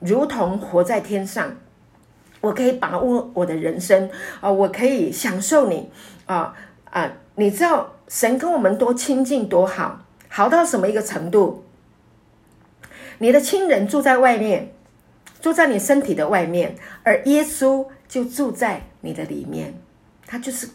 [0.00, 1.56] 如同活在天上。
[2.40, 4.10] 我可以把握我的人生
[4.42, 5.90] 啊，我可以享受你
[6.26, 6.54] 啊
[6.90, 7.10] 啊！
[7.36, 11.64] 你知道神跟我们多亲近多好，好到什么一个程度？
[13.16, 14.74] 你的亲人住在外面，
[15.40, 19.72] 住在你身体的外面，而耶稣就住在你的里面，
[20.26, 20.68] 他就是。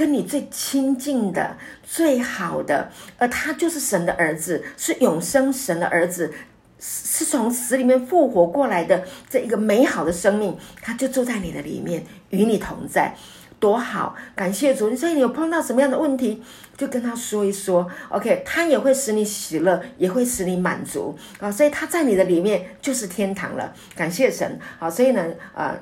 [0.00, 6.32] 跟你最亲近的、最好的，而他就是神的儿子，是永生神的儿子，
[6.78, 13.14] 是从死里面复活过来的这一个美好的生命，他就住在你的里面，与你同在。
[13.58, 14.96] 多好，感谢主！
[14.96, 16.42] 所以你有碰到什么样的问题，
[16.78, 17.86] 就跟他说一说。
[18.08, 21.52] OK，他也会使你喜乐，也会使你满足啊！
[21.52, 23.70] 所以他在你的里面就是天堂了。
[23.94, 24.58] 感谢神！
[24.78, 25.22] 好，所以呢，
[25.54, 25.78] 呃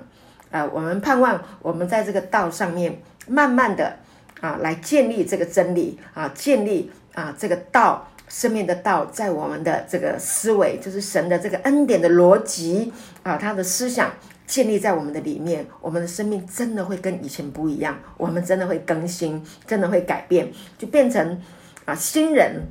[0.50, 3.96] 呃，我们盼望我们在这个道上面，慢慢的
[4.40, 14.12] 啊，来建立这个真理啊，建立啊这个道生命的道，在我们的这个思维，就是神的这个恩典的逻辑啊，他的思想。
[14.48, 21.42] 建立在我们的里面，我们的生命真的会跟以前不一样，我们真的会更新，真的会改变，就变成
[21.84, 22.62] 啊新人，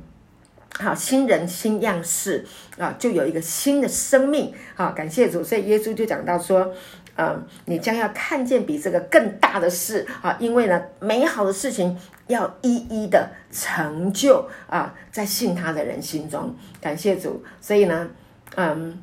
[0.80, 2.44] 好新人新样式
[2.78, 6.74] 啊，就有一个新的生命好，感谢主，所以耶稣就讲到说，
[7.18, 11.94] 嗯，你将要看见比这个更大的事啊，因为呢，美好的事情
[12.28, 18.08] 要一一的成就啊，在信他的人心中，感谢主，所以呢，
[18.56, 19.02] 嗯。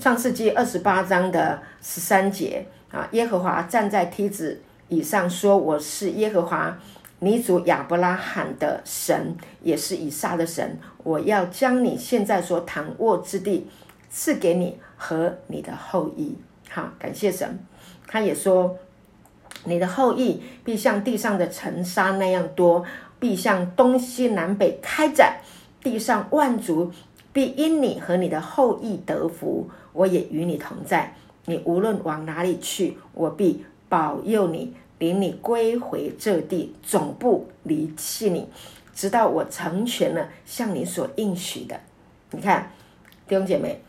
[0.00, 6.78] 创世纪二十八章的十三节啊，耶和华站在梯子以上说：“我是耶和华，
[7.18, 10.78] 你主亚伯拉罕的神，也是以撒的神。
[11.02, 13.68] 我要将你现在所躺卧之地
[14.08, 17.58] 赐给你和你的后裔。”好，感谢神。
[18.06, 18.76] 他也说
[19.64, 22.84] ：“你的后裔必像地上的尘沙那样多，
[23.18, 25.38] 必向东西南北开展，
[25.82, 26.92] 地上万族
[27.32, 31.12] 必因你和你的后裔得福。”我也与你同在，
[31.46, 38.48] 你无论往哪里去，我必保佑你，领你归回这地，总不离弃你，
[38.94, 41.80] 直到我成全了向你所应许的。
[42.30, 42.70] 你看，
[43.26, 43.82] 弟兄姐妹，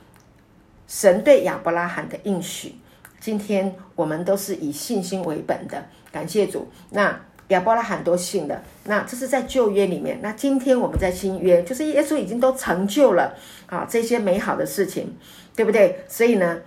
[0.90, 2.76] 神对亚伯拉罕的应许，
[3.22, 6.68] 今天我们都是以信心为本的，感谢主。
[6.90, 10.20] 那亚伯拉罕都信的，那这是在旧约里面。
[10.22, 13.34] 那今天我们在新约，就是耶稣已经都成就了
[13.68, 15.16] 啊这些美好的事情。
[15.56, 16.06] 对不对？
[16.08, 16.62] 所以呢，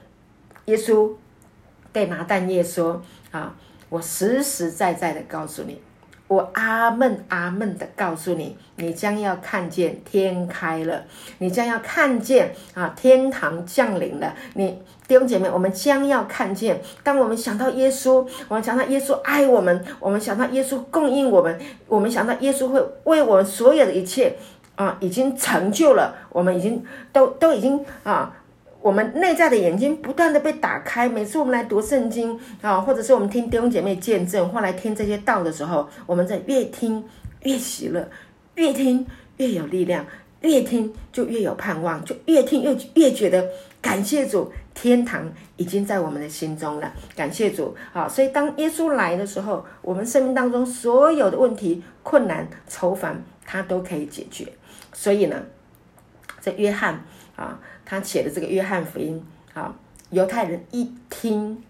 [0.67, 1.11] 耶稣
[1.95, 3.57] 对拿但业说：“啊，
[3.89, 5.81] 我实实在在的告诉你，
[6.33, 11.03] 我阿门阿门的告诉你，你将要看见天开了，
[11.37, 14.35] 你将要看见啊，天堂降临了。
[14.55, 16.81] 你弟兄姐妹，我们将要看见。
[17.03, 24.35] 当我们想到耶稣，我们想到耶稣爱我们，我们想到耶稣供应我们，我们想到耶稣会为我们所有的一切
[24.77, 26.15] 啊，已经成就了。
[26.31, 28.35] 我们已经都都已经啊。”
[28.83, 37.05] 我们内在的眼睛不断的被打开，每次我们来读圣经啊，或者是我们听弟兄姐妹见证，或来听这些道的时候，我们在越听
[37.43, 38.11] 越喜乐，
[38.57, 40.05] 越听越有力量，
[40.41, 43.49] 越听就越有盼望，就越听越越觉得
[43.81, 48.09] 感谢主，天堂已经在我们的心中了，感谢主啊！
[48.09, 54.49] 所以当耶稣来的时候，我们生命当中所有的问题、困难、愁烦，他都可以解决。
[54.93, 55.41] 所以呢，
[56.41, 57.05] 在约翰
[57.37, 57.61] 啊。
[57.85, 59.23] 他写的这个约翰福音，
[59.55, 59.75] 啊，
[60.11, 61.63] 犹太人一听，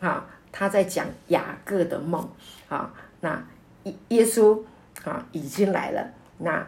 [0.00, 2.28] 啊，他在讲雅各的梦，
[2.68, 3.42] 啊，那
[3.84, 4.60] 耶耶稣
[5.04, 6.06] 啊已经来了，
[6.38, 6.66] 那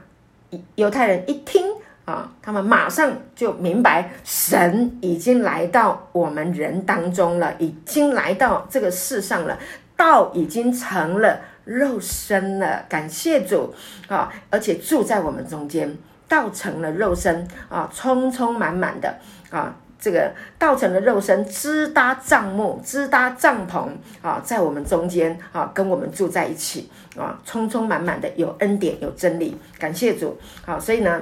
[0.75, 1.62] 犹太人一听，
[2.05, 9.59] 啊，他们马上就明白神已经来到我们人当中了，已经来到这个世上了，
[9.97, 13.73] 道已经成了肉身了，感谢主
[14.09, 15.97] 啊，而且住在我们中间。
[16.31, 19.19] 道成了肉身啊，充充满满的
[19.51, 23.88] 啊，这个道成了肉身，支搭帐幕，支搭帐篷
[24.23, 30.38] 啊，在我们中间啊，跟我们住在一起啊，充充满满的有恩典，有真理，感谢主。
[30.64, 31.21] 好，所以呢，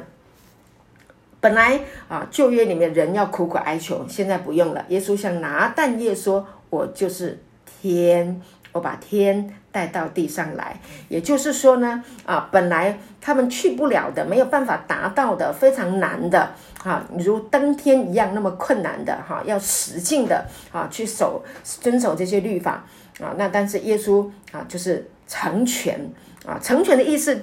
[1.40, 4.84] 本来啊，旧约里面人要苦苦哀求，现在不用了。
[4.88, 8.40] 耶稣像拿但业说：“我就是天。”
[8.78, 16.50] 我把天带到地上来，也就是说呢，啊，本来他们去不了的，没有办法达到的，非常难的，
[16.84, 22.84] 啊，如登天一样那么困难的，哈，要使劲的啊去守遵守这些律法
[23.20, 25.98] 啊，那但是耶稣啊，就是成全
[26.46, 27.42] 啊，成全的意思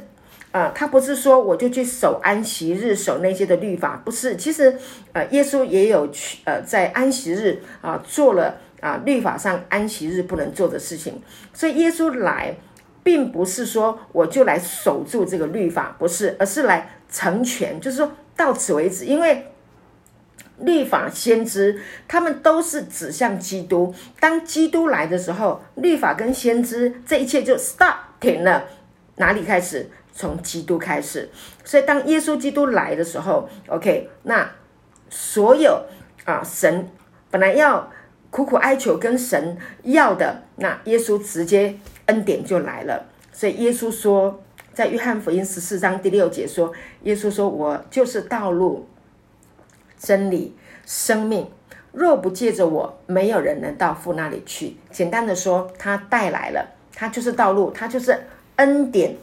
[0.53, 4.79] 啊，他不是说我就去守安息日，守那些的律法，不是，其实
[5.11, 8.55] 呃，耶稣也有去呃，在安息日啊做了。
[8.85, 11.19] 啊，律法上安息日不能做的事情，
[11.51, 12.55] 所以耶稣来，
[13.01, 19.05] 并不是说我就来守住这个律法，不是，而是来成全，就是说到此为止。
[19.05, 19.47] 因为
[20.59, 28.65] 律法先知他们都是指向基督，当基督来的时候，律法跟先知这一切就 stop 停了。
[29.15, 29.89] 哪里开始？
[30.13, 31.27] 从基督开始。
[31.63, 34.47] 所以当耶稣基督来的时候，OK，那
[35.09, 35.83] 所有
[36.25, 36.87] 啊，神
[37.31, 37.89] 本来要。
[38.35, 41.73] 苦苦哀求跟神要的，那耶稣直接
[42.07, 43.05] 恩典就来了。
[43.31, 46.73] 所以耶稣说，在约翰福音十四章第六节说，
[47.03, 48.89] 耶稣说：“我就是道路、
[49.97, 50.53] 真理、
[50.85, 51.47] 生命。
[51.93, 58.21] 若不借着我，没有人能到父那里去。”简单的说，他带来了，他就是道路，他就是
[58.57, 59.15] 恩典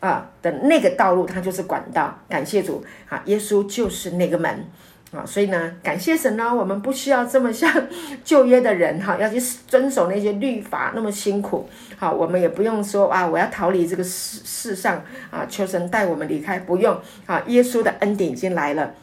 [0.00, 2.18] 啊的那个道路，他就是管道。
[2.28, 4.64] 感谢主啊，耶稣就是那个门。
[5.12, 7.72] 啊，所以呢，感谢神呢，我们不需要这么像
[8.24, 11.66] 旧约的人哈，要去遵守那些律法那么辛苦。
[11.96, 17.00] 好，我们也不用说啊，我要逃离这个世世上啊，求神带我们离开，不用。
[17.24, 18.94] 啊，耶稣的恩典已经来了。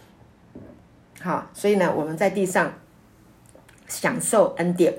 [1.21, 2.73] 好，所以呢，我们在地上
[3.87, 4.93] 享受恩典，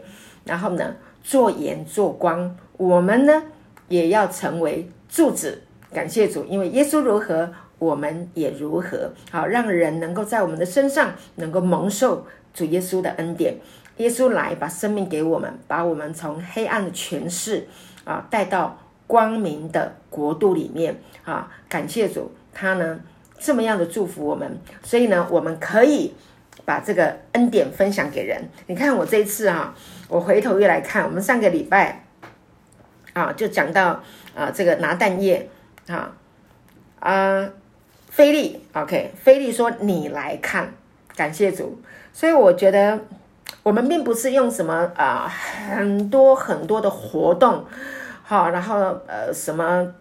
[0.44, 3.42] 然后呢，做盐做光，我们呢
[3.88, 5.62] 也要成为柱子。
[5.92, 7.52] 感谢主，因为耶稣如何。
[7.84, 13.56] 我们也如何好让人能够在我们的身上能够蒙受主耶稣的恩典？
[13.98, 17.68] 耶稣来把生命给我们，把我们从黑暗的权势
[18.04, 18.76] 啊带到
[19.06, 21.48] 光明的国度里面啊！
[21.68, 22.98] 感谢主，他呢
[23.38, 26.12] 这么样的祝福我们，所以呢我们可以
[26.64, 28.42] 把这个恩典分享给人。
[28.66, 29.72] 你看我这一次啊，
[30.08, 32.04] 我回头又来看，我们上个礼拜
[33.12, 34.02] 啊就讲到
[34.34, 35.48] 啊这个拿蛋液
[35.86, 36.16] 啊
[36.98, 37.48] 啊。
[38.14, 40.72] 菲利，OK，菲利说：“你来看，
[41.16, 41.82] 感谢主。”
[42.14, 43.00] 所以我觉得
[43.64, 47.64] 我们并不是用什么啊很多很多的活动，
[48.22, 49.92] 好，然后呃什么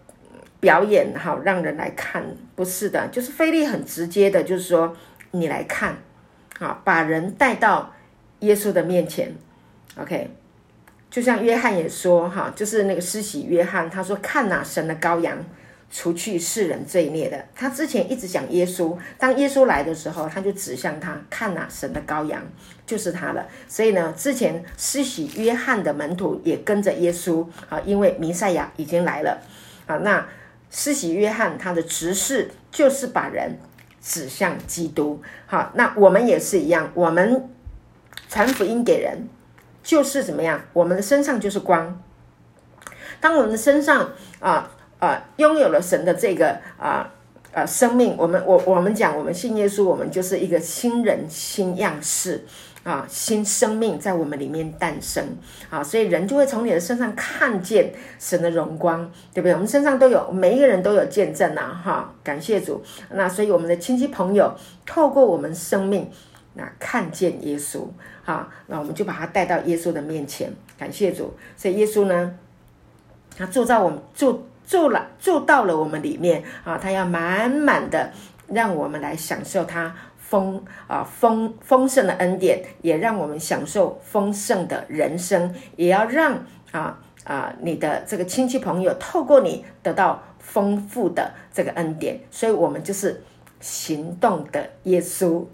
[0.60, 4.96] 表演好让人来看，不是的，就是菲利很直接的，就是说
[5.32, 5.96] 你来看，
[6.60, 7.92] 好，把人带到
[8.38, 9.34] 耶稣的面前
[10.00, 10.30] ，OK，
[11.10, 15.36] 就像约翰也说哈，就是那个施洗约翰他说：“看哪，神的羔羊。”
[15.96, 18.98] 除去世人罪孽的，他之前一直讲耶稣。
[19.16, 22.42] 当耶稣来的时候，他就指向他，看呐，神的羔羊
[22.84, 23.46] 就是他了。
[23.68, 29.40] 所以呢，之前施洗约翰的门徒也跟着耶稣啊，因为弥赛亚已经来了
[29.86, 29.94] 啊。
[29.98, 30.26] 那
[30.68, 33.56] 施洗约翰他的执事就是把人
[34.02, 35.22] 指向基督。
[35.46, 37.48] 好，那我们也是一样，我们
[38.28, 39.28] 传福音给人
[39.84, 40.60] 就是怎么样？
[40.72, 42.02] 我们的身上就是光。
[43.20, 44.72] 当我们的身上啊。
[45.04, 47.12] 啊，拥有了神的这个啊
[47.52, 52.42] 啊生命，我们我我们讲，我们信耶稣，我们就是一个新人新样式
[52.84, 55.22] 啊，新生命在我们里面诞生
[55.68, 59.52] 啊，所以人就会从你的身上看见神的荣光，对不对？
[59.52, 62.82] 我们身上都有，每一个人都有见证呐，哈，感谢主。
[63.10, 64.54] 那所以我们的亲戚朋友
[64.86, 66.10] 透过我们生命，
[66.54, 67.86] 那看见耶稣，
[68.24, 71.34] 哈，那我们就把他带到耶稣的面前，感谢主。
[71.58, 72.38] 所以耶稣呢，
[73.36, 74.46] 他住在我们住。
[74.66, 76.78] 住了，住到了我们里面啊！
[76.78, 78.10] 他要满满的
[78.48, 92.18] 让我们来享受他丰啊丰丰盛的恩典，也让我们享受丰盛的人生，也要让啊啊你的这个亲戚朋友透过你得到丰富的这个恩典。
[92.30, 93.22] 所以，我们就是
[93.60, 95.44] 行动的耶稣，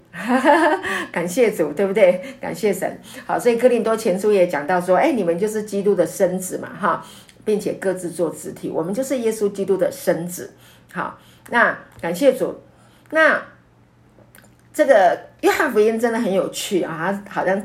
[1.11, 2.21] 感谢主，对不对？
[2.39, 2.99] 感谢神。
[3.25, 7.05] 好，所以哥林多前书也讲到说，哎，你们就是基督的身子嘛，哈。
[7.43, 10.53] 并且各自做肢体，我们就是耶稣基督的身子。
[10.93, 11.19] 好，
[11.49, 12.61] 那感谢主。
[13.11, 13.41] 那
[14.73, 17.61] 这个约翰福音真的很有趣啊，好像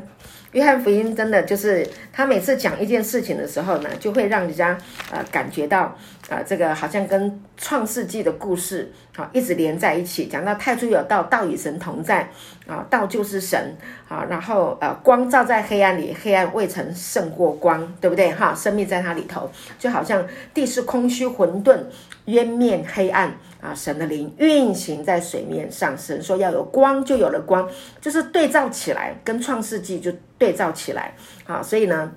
[0.53, 4.77] 约翰福音真的就是他每次讲一件事情的时候呢，就会让人家
[5.11, 5.95] 呃感觉到
[6.29, 10.27] 啊，这个好像跟创世纪的故事啊一直连在一起。
[10.27, 12.29] 讲到太初有道，道与神同在
[12.65, 13.75] 啊，道就是神。
[14.07, 18.31] 啊，然后呃，光照在黑暗里，黑暗未曾胜过光，对不对？
[18.31, 21.77] 哈，生命在它里头，就好像地是空虚混沌，
[22.23, 23.73] 渊面黑暗啊。
[23.73, 27.69] 神的灵运行在水面上，神说要有光，就有了光，
[28.01, 31.13] 就是对照起来，跟创世纪就对照起来。
[31.45, 32.11] 啊，所以呢。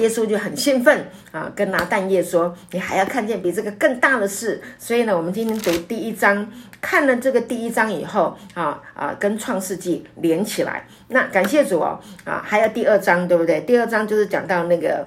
[0.00, 6.50] 耶稣就很兴奋啊，跟拿蛋液说：“你还要看见比这个更大的事。”所以呢，我们今天读第一章，
[6.80, 10.84] 看了这个第一章以后啊啊，跟创世纪连起来。
[11.08, 13.60] 那感谢主哦啊，还有第二章，对不对？
[13.60, 15.06] 第二章就是讲到那个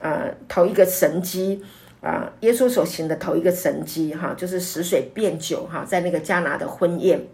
[0.00, 1.64] 呃头一个神机
[2.04, 7.26] 啊，耶稣所行的头一个神迹哈，就是使水变酒哈，在那个加拿的婚宴，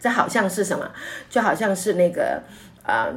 [0.00, 0.90] 这好像是什么？
[1.30, 2.42] 就好像是那个
[2.82, 3.08] 啊。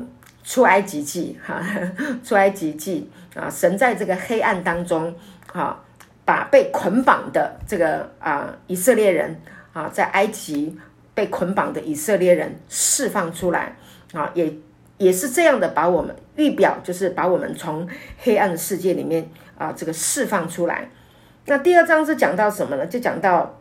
[0.48, 1.60] 出埃及记，哈，
[2.24, 5.12] 出埃及记啊，神在这个黑暗当中，
[5.52, 5.84] 啊，
[6.24, 9.42] 把被捆绑的这个啊以色列人
[9.74, 10.78] 啊，在埃及
[11.16, 13.76] 被捆绑的以色列人释放出来，
[14.14, 14.56] 啊，也
[15.00, 17.90] 也是这样的，把我们预表就是把我们从
[18.20, 19.28] 黑暗的世界里面
[19.58, 20.90] 啊这个释放出来。
[21.46, 22.86] 那第二章是讲到什么呢？
[22.86, 23.60] 就讲到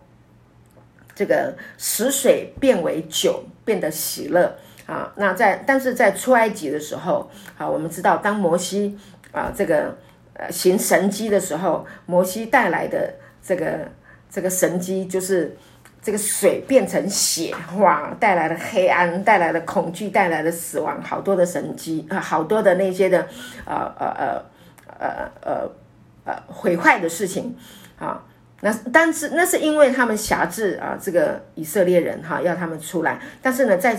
[1.14, 4.56] 这个使水变为酒，变得喜乐。
[4.86, 8.98] 啊，那在但是在出埃及的时候，啊，我们知道当摩西
[9.32, 9.96] 啊这个
[10.34, 13.88] 呃行神迹的时候，摩西带来的这个
[14.28, 15.56] 这个神迹就是
[16.02, 23.26] 这个水变成血，哇，带来了黑暗，带来了恐惧，带来了死亡，好多的神迹啊，好多的那些的
[23.64, 24.42] 呃呃呃
[24.98, 25.70] 呃呃
[26.24, 27.56] 呃毁坏的事情
[27.98, 28.22] 啊。
[28.60, 33.20] 那但是那是因为他们辖制啊，这个以色列人哈，要他们出来。
[33.42, 33.92] 但是呢，在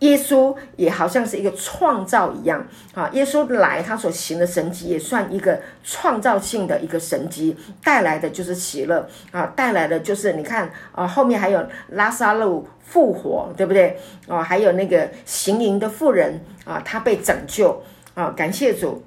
[0.00, 13.96] 耶稣也好像是一个创造一样啊，耶稣来他所行的神迹也算一个创造性的一个神迹，带来的就是喜乐啊，带来的就是你看啊，后面还有拉萨路复活，对不对？
[14.26, 17.80] 哦，还有那个行淫的妇人啊，他被拯救
[18.14, 19.04] 啊，感谢主。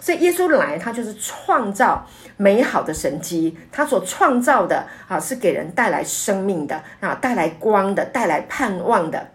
[0.00, 2.06] 所以耶稣来，他就是创造
[2.36, 9.28] 美好的神迹，他所创造的啊，是给人带来生命的啊，带来光的，带来盼望的。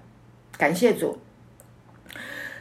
[0.57, 1.19] 感谢主。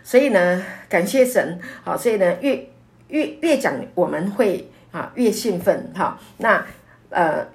[0.03, 1.61] 所以呢，感谢神。
[1.85, 2.71] 好，所以呢，越
[3.09, 5.93] 越越讲，我们会啊越兴奋。
[5.95, 6.65] 哈，那
[7.11, 7.47] 呃，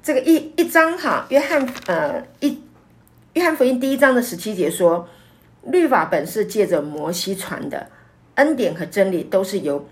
[0.00, 2.62] 这个一一章哈，约翰呃一
[3.32, 5.08] 约翰福音第一章的十七节说，
[5.64, 7.90] 律法本是借着摩西传的。
[8.36, 9.86] 恩典和真理都是由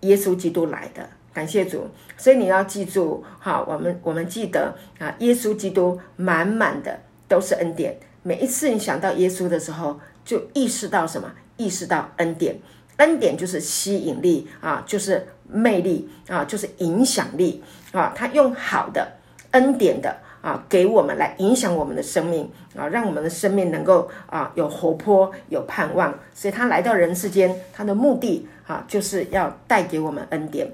[0.00, 1.86] 耶稣基督来的，感谢主。
[2.16, 7.98] 所以你要记住，哈，我们我们记得啊，耶稣基督满满的都是恩典。
[8.22, 11.30] 每一次你想到耶稣的时候，就意识到什么？
[11.56, 12.58] 意识到恩典。
[12.98, 18.12] 恩典就是吸引力啊，就是魅力啊，就是影响力啊。
[18.16, 19.12] 他用好的
[19.50, 20.16] 恩典的。
[20.46, 26.14] 啊，给我们来影响我们的生命啊，让我们的生命能够啊有活泼、有盼望。
[26.32, 30.70] 所以他来到人世间，他的目的啊，就是要带给我们恩典。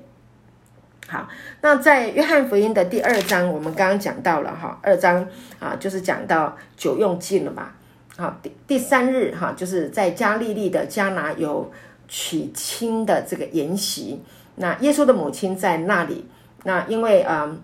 [1.09, 1.27] 好，
[1.62, 5.27] 那在约翰福音的第二章，我们刚刚讲到了哈，二章
[5.59, 7.70] 啊，就是讲到酒用尽了嘛。
[8.18, 11.73] 好，第第三日哈，就是在加利利的加拿有
[12.07, 14.20] 娶亲的这个筵席，
[14.57, 16.27] 那耶稣的母亲在那里。
[16.64, 17.57] 那因为啊。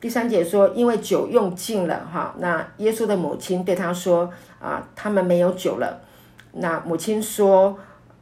[0.00, 4.30] 第三节说，因为酒用尽了，哈，那耶稣的母亲对他说，
[4.60, 6.00] 啊，他们没有酒了。
[6.52, 7.76] 那母亲说，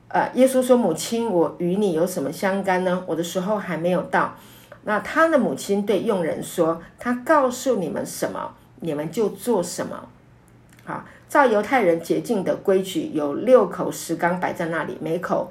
[0.08, 3.04] 呃，耶稣说，母亲，我与你有什么相干呢？
[3.06, 4.34] 我的时候还没有到。
[4.84, 10.08] 那他的母亲对佣人说，他告诉你们什么，你们就做什么。
[10.84, 15.50] 好，照犹太人洁净的规矩，有六口石缸摆在那里，每口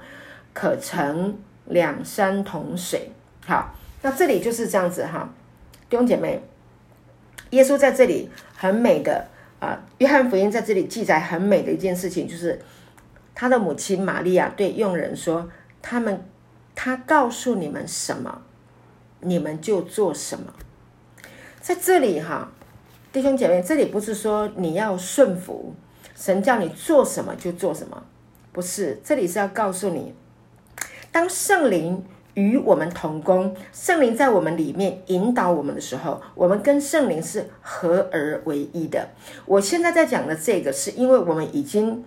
[0.53, 3.11] 可盛两三桶水。
[3.45, 5.29] 好，那这里就是这样子哈。
[5.95, 6.41] 弟兄姐妹，
[7.51, 9.29] 耶稣在这里很美的
[9.61, 12.59] 啊，约翰福音在这里记载很美的一件事情，就是
[13.33, 15.49] 他的母亲玛利亚对佣人说
[15.81, 16.21] ：“他们，
[16.75, 18.41] 他告诉你们什么，
[19.21, 20.53] 你们就做什么。”
[21.63, 22.51] 在这里哈，
[23.13, 25.73] 弟兄姐妹，这里不是说你要顺服
[26.13, 28.03] 神叫你做什么就做什么，
[28.51, 30.13] 不是，这里是要告诉你，
[31.13, 32.03] 当圣灵。
[32.35, 39.09] 与我们同工，圣灵在我们里面引导我们的时候，我们跟圣灵是合而为一的。
[39.45, 42.03] 我现在在讲的这个，是因为我们已经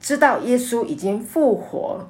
[0.00, 2.08] 知道耶稣已经复活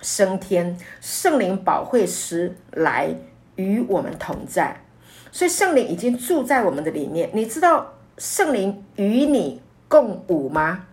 [0.00, 3.14] 升天，圣灵保惠师来
[3.56, 4.82] 与我们同在，
[5.30, 7.30] 所以圣灵已经住在我们的里面。
[7.34, 10.86] 你知道圣灵与你共舞吗？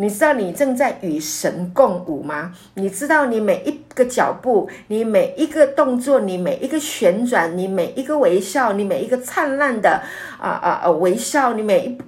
[0.00, 2.54] 你知道你正在与神共舞吗？
[2.74, 10.00] 你知道你每一个脚步，你每一个动作，你每一个旋转，你每一个微笑，你每一个灿烂的
[10.40, 11.98] 啊啊啊微笑，你每一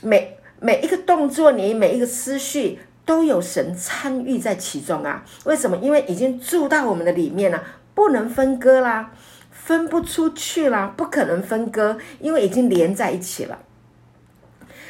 [0.00, 5.22] 每每一个动作，你每一个思绪都有神参与在其中啊？
[5.44, 5.76] 为什么？
[5.76, 7.62] 因为已经住到我们的里面了，
[7.94, 9.10] 不能分割啦，
[9.50, 13.58] 分不出去啦，不可能分割，因为已经连在一起了。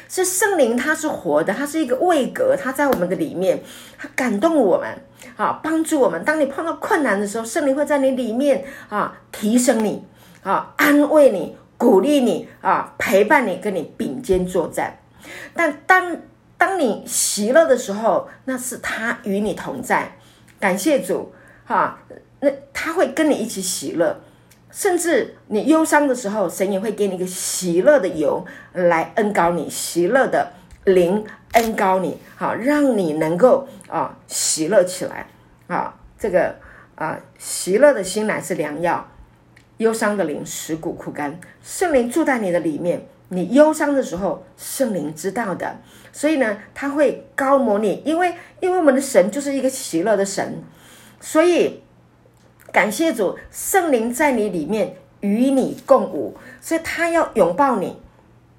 [0.07, 3.61] 是圣灵，它是活的，它是一个位格，它在我们的里面，
[3.97, 4.87] 它感动我们，
[5.35, 6.23] 啊，帮助我们。
[6.23, 10.03] 当你碰到困难的时候，圣灵会在你里面啊，提升你，
[10.43, 14.99] 啊，安慰你，鼓励你，啊，陪伴你，跟你并肩作战。
[15.53, 16.17] 但当
[16.57, 20.17] 当你喜乐的时候，那是他与你同在，
[20.59, 21.33] 感谢主，
[21.65, 21.99] 哈，
[22.39, 24.21] 那他会跟你一起喜乐。
[24.75, 30.51] 甚至你忧伤的时候，神也会给你一个喜乐的油来恩高你，喜乐的
[30.83, 35.27] 灵恩高你，好，让你能够啊喜乐起来
[35.67, 35.95] 啊。
[36.19, 36.53] 这个
[36.95, 39.09] 啊喜乐的心乃是良药，
[39.77, 41.39] 忧伤的灵使骨枯干。
[41.63, 45.79] 圣灵住在你的里面，你忧伤的时候，圣灵知道的，
[46.11, 50.61] 所以呢，他会高摩你，因为因为我们的神就是一个喜乐的神，
[51.21, 51.84] 所以。
[52.75, 57.97] 感谢主，圣灵在你里面与你共舞，所以他要拥抱你，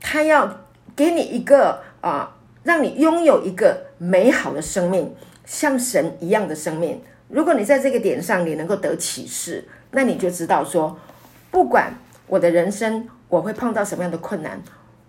[0.01, 0.61] 他要
[0.97, 5.15] 给你一个啊，让你拥有一个美好的生命，
[5.45, 7.03] 像神一样的生命。
[7.29, 10.99] 如果你在这个点上你能够得启示，那你就知道说，
[11.51, 11.93] 不管
[12.27, 14.63] 我的人生我会碰到什么样的困难，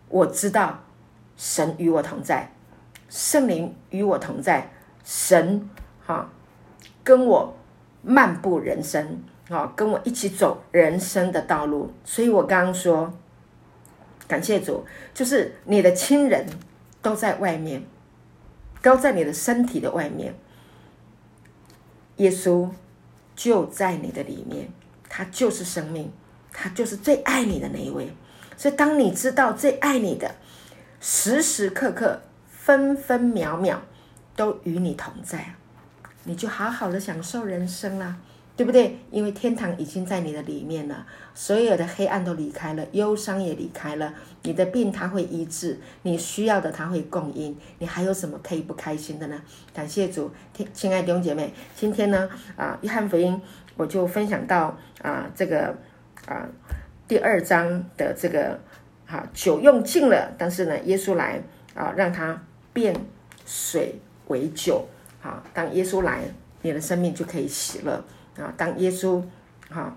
[0.10, 0.84] 我知道
[1.38, 2.52] 神与我同在，
[3.08, 4.70] 圣灵与我同在，
[5.06, 5.70] 神
[6.06, 6.30] 哈
[7.06, 7.54] 跟我
[8.02, 11.92] 漫步人生，啊，跟我一起走人生的道路。
[12.04, 13.14] 所以我刚刚说，
[14.28, 16.46] 感谢主，就是你的亲人
[17.02, 17.84] 都在外面，
[18.82, 20.34] 都在你的身体的外面。
[22.18, 22.70] 耶稣
[23.36, 24.70] 就在你的里面，
[25.08, 26.12] 他就是生命，
[26.52, 28.12] 他就是最爱你的那一位。
[28.58, 30.34] 所以，当你知道最爱你的，
[31.00, 32.20] 时时刻刻、
[32.50, 33.80] 分分秒秒
[34.36, 35.54] 都与你同在，
[36.28, 38.16] 你就好好的享受人生啦。
[38.56, 38.98] 对不对？
[39.12, 41.06] 因为天堂已经在你的里面了，
[41.36, 44.12] 所有的黑暗都离开了，忧伤也离开了，
[44.42, 49.40] 你的病他会医治，你需要的他会供应，你还有什么可以不开心的呢？
[49.76, 53.40] 感谢主，亲亲爱的弟兄姐妹，今天呢，啊，约翰福音
[53.76, 55.78] 我就分享到啊这个
[56.26, 56.50] 啊
[57.08, 58.60] 第二章的这个
[59.06, 61.40] 啊酒用尽了，但是呢，耶稣来
[61.76, 62.42] 啊让他
[62.74, 62.96] 变
[63.46, 64.88] 水为酒，
[65.28, 66.22] 啊，当耶稣来，
[66.62, 68.02] 你的生命就可以喜乐。
[68.38, 69.22] 啊，当耶稣
[69.70, 69.94] 哈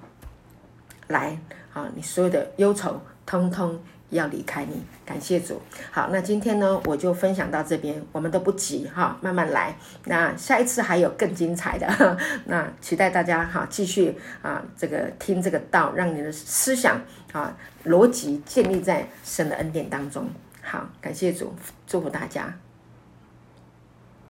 [1.06, 1.38] 来
[1.72, 3.78] 啊，你所有的忧愁通通
[4.08, 5.60] 要离开你，感谢主。
[5.92, 9.76] 好，那今天呢，我就分享到这边，我们都不急哈，慢慢来。
[10.06, 17.00] 那下一次还有更精彩的， 那期待大家哈继续啊这个听这个道，让你的思想
[17.32, 20.28] 啊逻辑建立在神的恩典当中。
[20.62, 21.54] 好，感谢主，
[21.86, 22.52] 祝福大家。